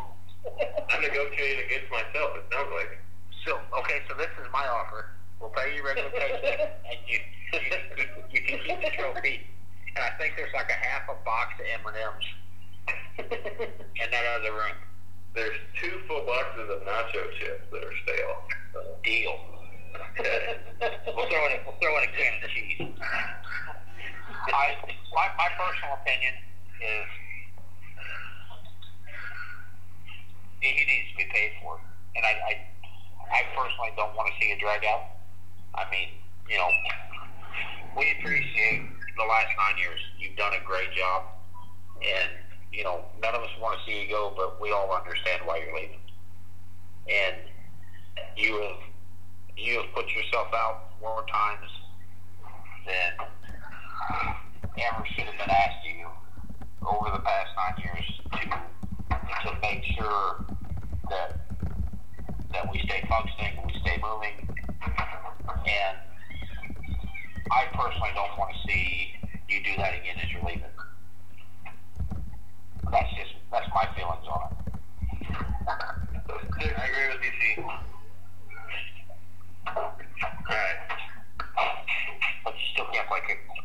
[0.88, 2.36] I'm negotiating against myself.
[2.36, 2.96] It sounds like.
[3.44, 5.12] So, okay, so this is my offer.
[5.40, 7.18] We'll pay you regular paycheck, and you,
[7.52, 7.60] you,
[7.96, 9.44] you, you can keep the trophy.
[9.98, 12.22] And I think there's like a half a box of M&Ms
[13.98, 14.78] in that other room.
[15.34, 18.38] There's two full boxes of nacho chips that are stale.
[19.02, 19.34] Deal.
[21.18, 22.78] we'll throw in a, we'll throw in a can of cheese.
[24.54, 24.78] I,
[25.10, 26.34] my, my personal opinion
[26.78, 27.08] is
[30.60, 31.80] he needs to be paid for,
[32.14, 32.54] and I, I,
[33.34, 35.18] I personally don't want to see a drag out.
[35.74, 36.70] I mean, you know,
[37.98, 40.00] we appreciate the last nine years.
[40.18, 41.24] You've done a great job,
[42.00, 42.30] and
[42.72, 45.58] you know, none of us want to see you go, but we all understand why
[45.58, 46.00] you're leaving.
[47.10, 47.36] And
[48.36, 48.80] you have
[49.56, 51.68] you have put yourself out more times
[52.86, 53.26] than
[54.78, 56.08] ever should have been asked of you
[56.86, 60.44] over the past nine years to to make sure
[61.10, 61.40] that
[62.52, 64.48] that we stay functioning, we stay moving,
[65.66, 66.07] and
[67.50, 69.12] I personally don't want to see
[69.48, 70.68] you do that again as you're leaving.
[72.92, 74.58] That's just that's my feelings on it.
[76.28, 77.24] I agree with
[77.56, 77.64] you.
[79.66, 79.92] All
[80.48, 80.78] right.
[82.44, 83.60] But you still can't play kickball.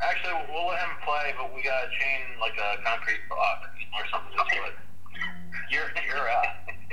[0.00, 4.36] Actually, we'll let him play, but we gotta chain like a concrete block or something
[4.36, 4.93] to it.
[5.70, 6.46] Your your uh,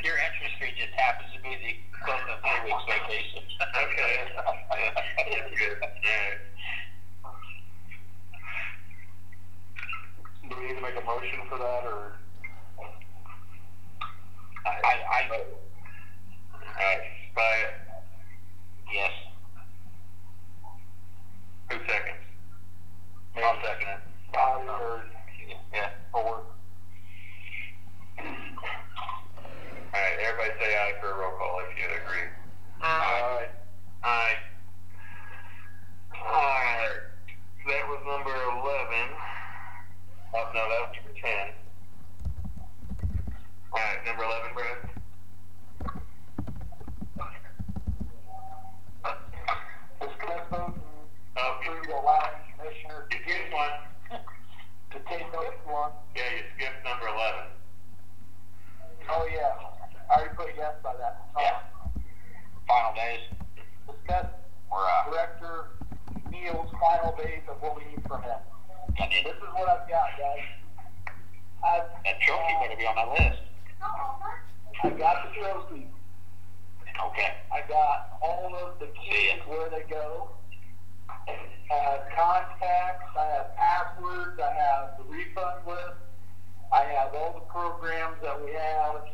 [0.03, 3.43] your interest fee just happens to be the equivalent of three weeks vacation.
[3.61, 4.13] Okay.
[4.35, 5.77] That's good.
[7.23, 7.41] All right.
[10.49, 12.13] Do we need to make a motion for that, or?
[14.65, 15.39] I, I All
[16.77, 17.01] right.
[17.35, 17.55] By
[18.93, 19.11] yes.
[21.69, 22.17] who seconds?
[23.37, 23.99] I'll second it.
[24.33, 25.03] Bobby or
[25.73, 25.89] Yeah.
[26.11, 26.43] Forward.
[28.17, 28.25] All
[29.93, 30.17] right.
[30.23, 32.27] Everybody say aye for a roll call if you'd agree.
[32.81, 33.47] Aye.
[34.03, 34.35] Aye.
[34.35, 34.37] Aye.
[36.15, 37.01] Alright.
[37.67, 38.61] That was number 11.
[40.33, 41.53] Oh, no, that was number 10.
[43.73, 44.77] Alright, number 11, Brad.
[50.01, 50.73] Discuss vote
[51.37, 53.71] Oh, approve the line commissioner you skipped one.
[54.91, 55.91] to take note one.
[56.15, 57.39] Yeah, you skipped number 11.
[59.09, 59.80] Oh, yeah.
[60.11, 61.23] I already put yes by that.
[61.39, 61.63] Yeah.
[62.67, 63.23] Final days.
[63.87, 64.27] Discuss
[64.67, 65.71] We're uh, Director
[66.29, 68.43] Neil's final days of what we need from him.
[68.99, 70.43] and then This is what I've got, guys.
[71.63, 73.39] I've, that trophy better be on that list.
[74.83, 75.87] I got the trophy.
[77.07, 77.31] Okay.
[77.47, 80.31] I got all of the keys where they go.
[81.07, 81.39] I
[81.71, 86.03] have contacts, I have passwords, I have the refund list,
[86.73, 89.07] I have all the programs that we have,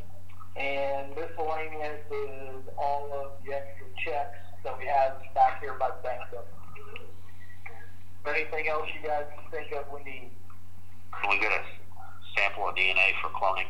[0.58, 6.02] and miscellaneous is all of the extra checks that we have back here by the
[6.02, 6.22] bank.
[8.26, 10.32] Anything else you guys think of we need?
[11.22, 11.62] Can we get a
[12.36, 13.70] sample of DNA for cloning?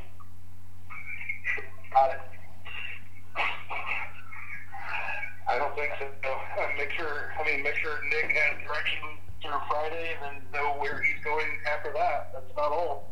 [1.93, 2.21] Got it.
[5.47, 6.05] I don't think so.
[6.27, 8.99] Uh, make sure, I mean, make sure Nick has direction
[9.41, 12.31] through Friday and then know where he's going after that.
[12.33, 13.11] That's not all.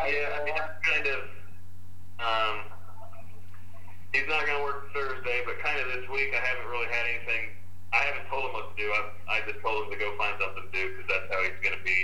[0.00, 1.20] Yeah, I mean, that's kind of.
[2.20, 2.79] Um,
[4.12, 7.06] he's not going to work Thursday, but kind of this week, I haven't really had
[7.06, 7.54] anything.
[7.92, 8.86] I haven't told him what to do.
[8.90, 11.58] I, I just told him to go find something to do because that's how he's
[11.62, 11.98] going to be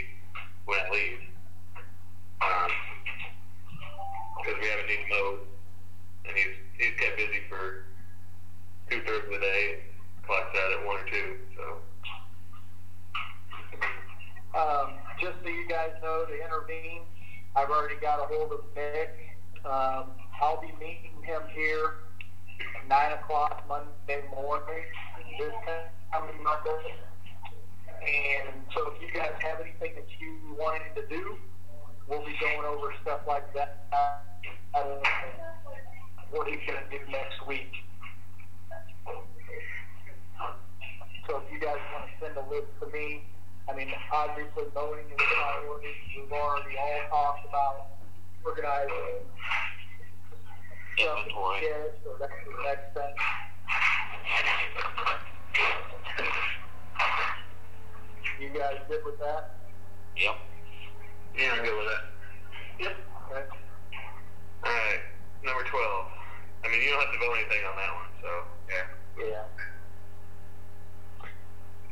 [0.67, 1.23] when I leave.
[4.39, 5.41] Because we haven't need mowed,
[6.27, 7.87] and he's he's kept busy for
[8.91, 9.83] two thirds of the day.
[10.27, 11.65] Clocks out at one or two, so.
[14.59, 17.03] Um, just so you guys know, to intervene,
[17.55, 19.15] I've already got a hold of Nick.
[19.65, 22.07] Um, I'll be meeting him here
[22.79, 24.87] at 9 o'clock Monday morning,
[25.39, 25.53] this
[26.15, 26.95] coming Monday.
[27.99, 31.37] And so if you guys have anything that you wanted to do,
[32.07, 33.91] we'll be going over stuff like that.
[33.91, 35.03] Uh,
[36.31, 37.75] what he's going to do next week.
[41.27, 43.27] So if you guys want to send a list to me,
[43.69, 45.91] I mean, obviously mowing is priority.
[46.15, 47.99] We've already all talked about
[48.45, 49.27] organizing
[50.99, 51.61] Inventory.
[52.05, 52.97] so that's the next.
[58.41, 59.57] You guys good with that?
[60.17, 60.37] Yep.
[61.39, 62.05] Yeah, I'm good with that.
[62.81, 62.97] Yep.
[63.33, 63.45] Okay.
[64.65, 65.01] All right,
[65.45, 66.07] number twelve.
[66.65, 68.29] I mean, you don't have to vote anything on that one, so
[68.69, 68.87] yeah.
[69.17, 69.45] Yeah.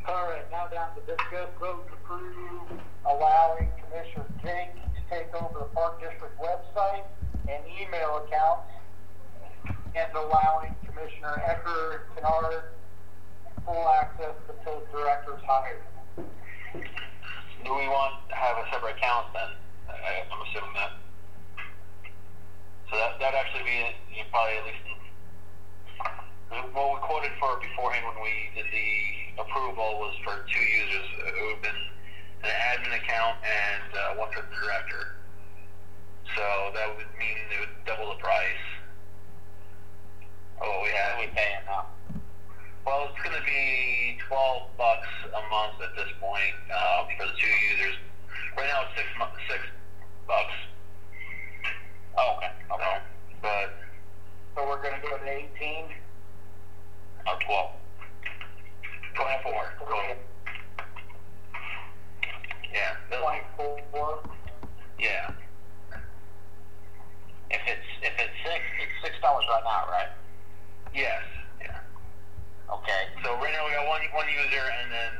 [0.06, 2.76] All right, now down to discuss, vote, to approve,
[3.08, 7.08] allowing Commissioner Jake to take over the Park District website
[7.48, 8.68] and email accounts,
[9.94, 12.74] and allowing Commissioner Ecker Kennard
[13.64, 15.82] full access until the director's hired.
[17.64, 19.50] Do we want to have a separate account then?
[19.88, 20.92] I, I'm assuming that.
[22.90, 24.84] So that that'd actually be probably at least
[26.74, 31.06] what we quoted for beforehand when we did the approval was for two users.
[31.24, 31.82] It would have been
[32.44, 35.16] an admin account and uh, one for the director.
[36.36, 36.44] So
[36.74, 38.64] that would mean it would double the price.
[40.60, 41.16] of what we have.
[41.16, 41.86] What are we paying now?
[42.84, 47.32] Well, it's going to be twelve bucks a month at this point uh, for the
[47.40, 47.94] two users.
[48.56, 49.08] Right now, it's six
[49.50, 49.60] six
[50.26, 50.54] bucks.
[52.16, 52.50] Oh, okay.
[52.72, 52.98] Okay.
[53.42, 53.74] But
[54.54, 55.86] So we're gonna go to eighteen?
[57.26, 57.70] uh, twelve.
[59.14, 59.62] Twenty-four.
[59.88, 60.18] Going.
[62.72, 62.96] Yeah.
[63.10, 64.20] Twenty-four?
[64.98, 65.30] Yeah.
[67.50, 70.08] If it's if it's six, it's six dollars right now, right?
[70.94, 71.22] Yes.
[72.68, 72.74] Yeah.
[72.74, 73.02] Okay.
[73.24, 75.12] So right now we got one one user, and then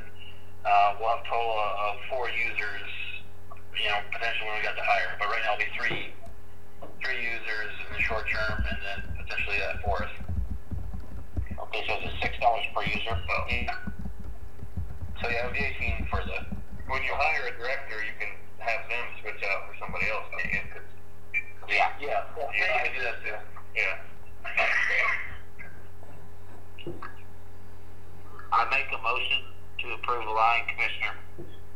[0.64, 2.90] uh, we'll have a total of, of four users.
[3.76, 6.14] You know, potentially when we got to hire, but right now it'll be three
[7.02, 10.12] three users in the short term, and then potentially that fourth.
[11.68, 13.16] Okay, so it's six dollars per user.
[13.50, 13.74] Yeah.
[15.20, 16.38] So yeah, it'll be eighteen for the.
[16.88, 18.28] When you hire a director, you can
[18.60, 20.62] have them switch out for somebody else, can't you?
[20.72, 20.92] 'Cause-
[21.68, 21.88] Yeah.
[21.98, 22.22] Yeah.
[22.36, 23.36] Yeah, I do that too.
[23.76, 23.96] yeah.
[28.54, 29.42] I make a motion
[29.82, 31.18] to approve allowing Commissioner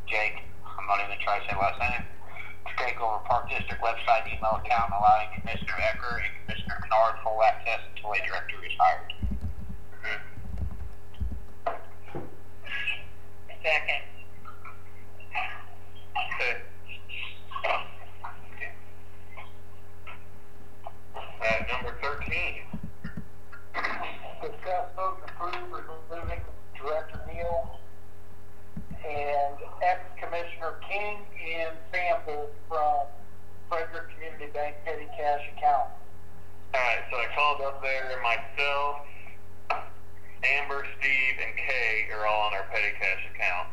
[0.06, 4.30] Jake, I'm not even trying to say last name, to take over Park District website
[4.30, 8.72] and email account, allowing Commissioner Ecker and Commissioner Kennard full access until a director is
[8.78, 9.10] hired.
[13.58, 14.02] Second.
[16.14, 16.62] Okay.
[21.42, 22.62] Uh, number thirteen.
[24.40, 26.40] Discuss, vote, and approve removing
[26.78, 27.78] Director Neil
[29.04, 31.18] and ex-Commissioner King
[31.58, 33.06] and Sample from
[33.68, 35.90] Frederick Community Bank petty cash account.
[36.74, 39.06] Alright, so I called up there, myself,
[40.44, 43.68] Amber, Steve, and Kay are all on our petty cash account.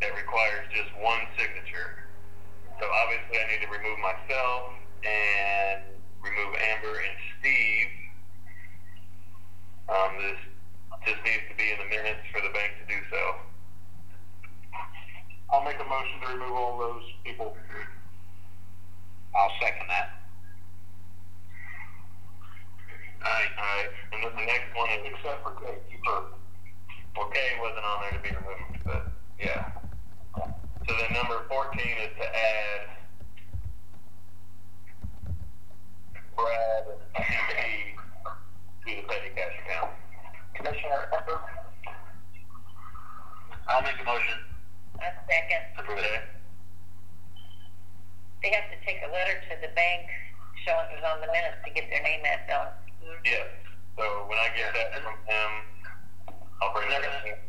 [0.00, 2.04] That requires just one signature.
[2.80, 4.74] So obviously I need to remove myself
[5.06, 5.82] and
[6.20, 7.88] remove Amber and Steve.
[9.88, 10.40] Um, this
[11.06, 13.22] just needs to be in the minutes for the bank to do so.
[15.52, 17.56] I'll make a motion to remove all those people.
[19.36, 20.20] I'll second that.
[23.24, 26.20] Alright, alright, and then the next one is, Except for Kate, keep her.
[27.16, 29.08] well, Kay wasn't on there to be removed, but
[29.40, 29.72] yeah.
[30.86, 32.80] So then number fourteen is to add
[36.36, 36.84] Brad
[37.16, 37.24] and
[38.82, 39.90] Steve to the petty cash account.
[40.54, 41.38] Commissioner Ecker,
[43.68, 44.38] I'll make a motion
[45.00, 45.62] A second.
[45.76, 46.24] to approve that.
[48.42, 50.04] They have to take a letter to the bank
[50.68, 52.72] showing it was on the minutes to get their name add done.
[53.24, 53.48] Yes.
[53.96, 55.50] So when I get that from him,
[56.60, 57.40] I'll bring They're that in.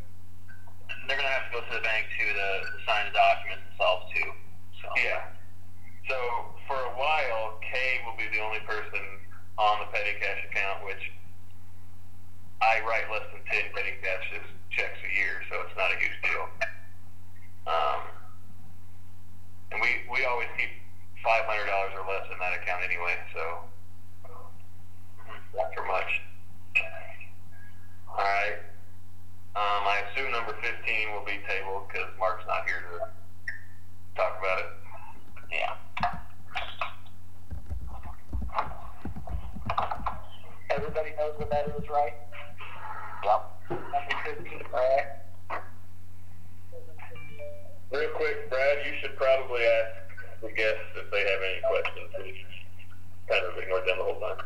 [1.07, 4.07] they're gonna have to go to the bank too to, to sign the documents themselves
[4.15, 4.29] too.
[4.81, 5.35] So Yeah.
[6.07, 6.15] So
[6.67, 9.03] for a while, Kay will be the only person
[9.57, 11.01] on the petty cash account, which
[12.65, 14.25] I write less than ten petty cash
[14.73, 16.49] checks a year, so it's not a huge deal.
[17.69, 18.01] Um,
[19.71, 20.73] and we we always keep
[21.21, 23.69] five hundred dollars or less in that account anyway, so
[25.53, 26.09] not for much.
[28.09, 28.57] All right.
[29.55, 33.05] Um, I assume number fifteen will be tabled because Mark's not here to
[34.17, 34.69] talk about it.
[35.53, 35.77] yeah.
[40.71, 42.24] Everybody knows what that is, right?
[43.25, 43.41] Yep.
[43.71, 45.07] Number fifteen, right?
[47.91, 52.09] Real quick, Brad, you should probably ask the guests if they have any questions.
[52.23, 52.35] We've
[53.27, 54.45] kind of ignored them the whole time.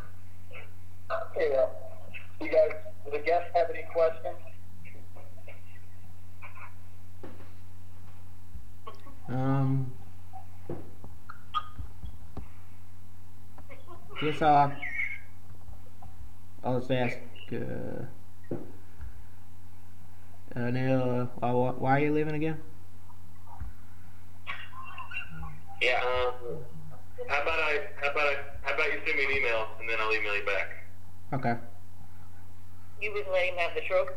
[1.36, 1.66] Yeah.
[2.40, 2.72] You guys,
[3.04, 4.38] do the guests have any questions?
[9.28, 9.92] Um,
[14.22, 14.74] guess I'll,
[16.64, 17.18] I'll just ask,
[17.54, 18.06] uh,
[20.56, 22.58] uh, Neil, uh, why, why are you leaving again?
[25.82, 26.02] Yeah.
[26.04, 26.34] Um,
[27.28, 27.80] how about I?
[28.02, 28.36] How about I?
[28.64, 30.68] How about you send me an email and then I'll email you back.
[31.34, 31.56] Okay.
[33.02, 34.08] You wouldn't let him have the truck?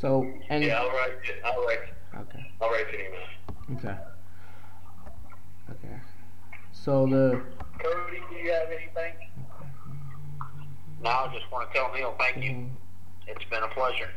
[0.00, 1.12] So, and, Yeah, I'll write.
[1.44, 1.78] I'll write.
[2.20, 3.78] okay, I'll write you an email.
[3.78, 3.98] okay.
[5.70, 5.96] Okay.
[6.72, 7.40] So the,
[7.82, 9.14] Cody, do you have anything?
[11.02, 12.70] Now I just want to tell Neil thank you.
[13.26, 14.10] It's been a pleasure.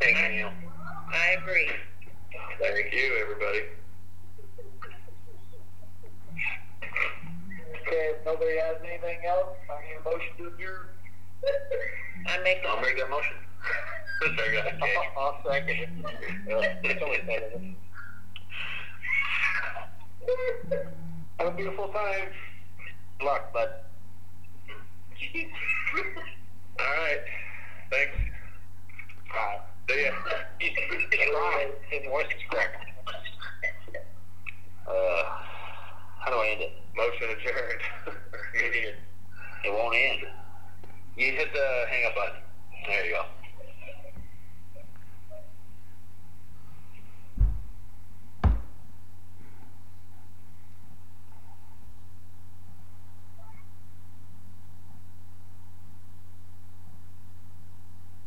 [0.00, 0.52] Thank you, Neil.
[1.10, 1.70] I agree.
[2.60, 3.60] Thank you, everybody.
[7.82, 10.88] Okay, if nobody has anything else, I need a motion to adjourn.
[12.26, 13.36] I make I'll a, make that motion.
[14.36, 14.80] Sorry, go ahead,
[15.18, 15.88] I'll second it.
[16.84, 17.76] It's only seven.
[21.38, 22.28] Have a beautiful time.
[23.18, 23.68] Good luck, bud.
[26.78, 27.20] All right.
[27.90, 28.16] Thanks.
[29.28, 29.58] Bye.
[29.88, 30.12] See ya.
[31.32, 31.70] Try.
[31.90, 32.42] His voice is.
[34.86, 35.22] Uh,
[36.20, 36.72] how do I end it?
[36.96, 38.16] Motion adjourned.
[39.64, 40.20] It won't end.
[41.16, 42.40] You hit the hang up button.
[42.86, 43.37] There you go.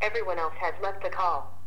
[0.01, 1.57] Everyone else has left the call.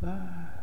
[0.00, 0.57] Bye.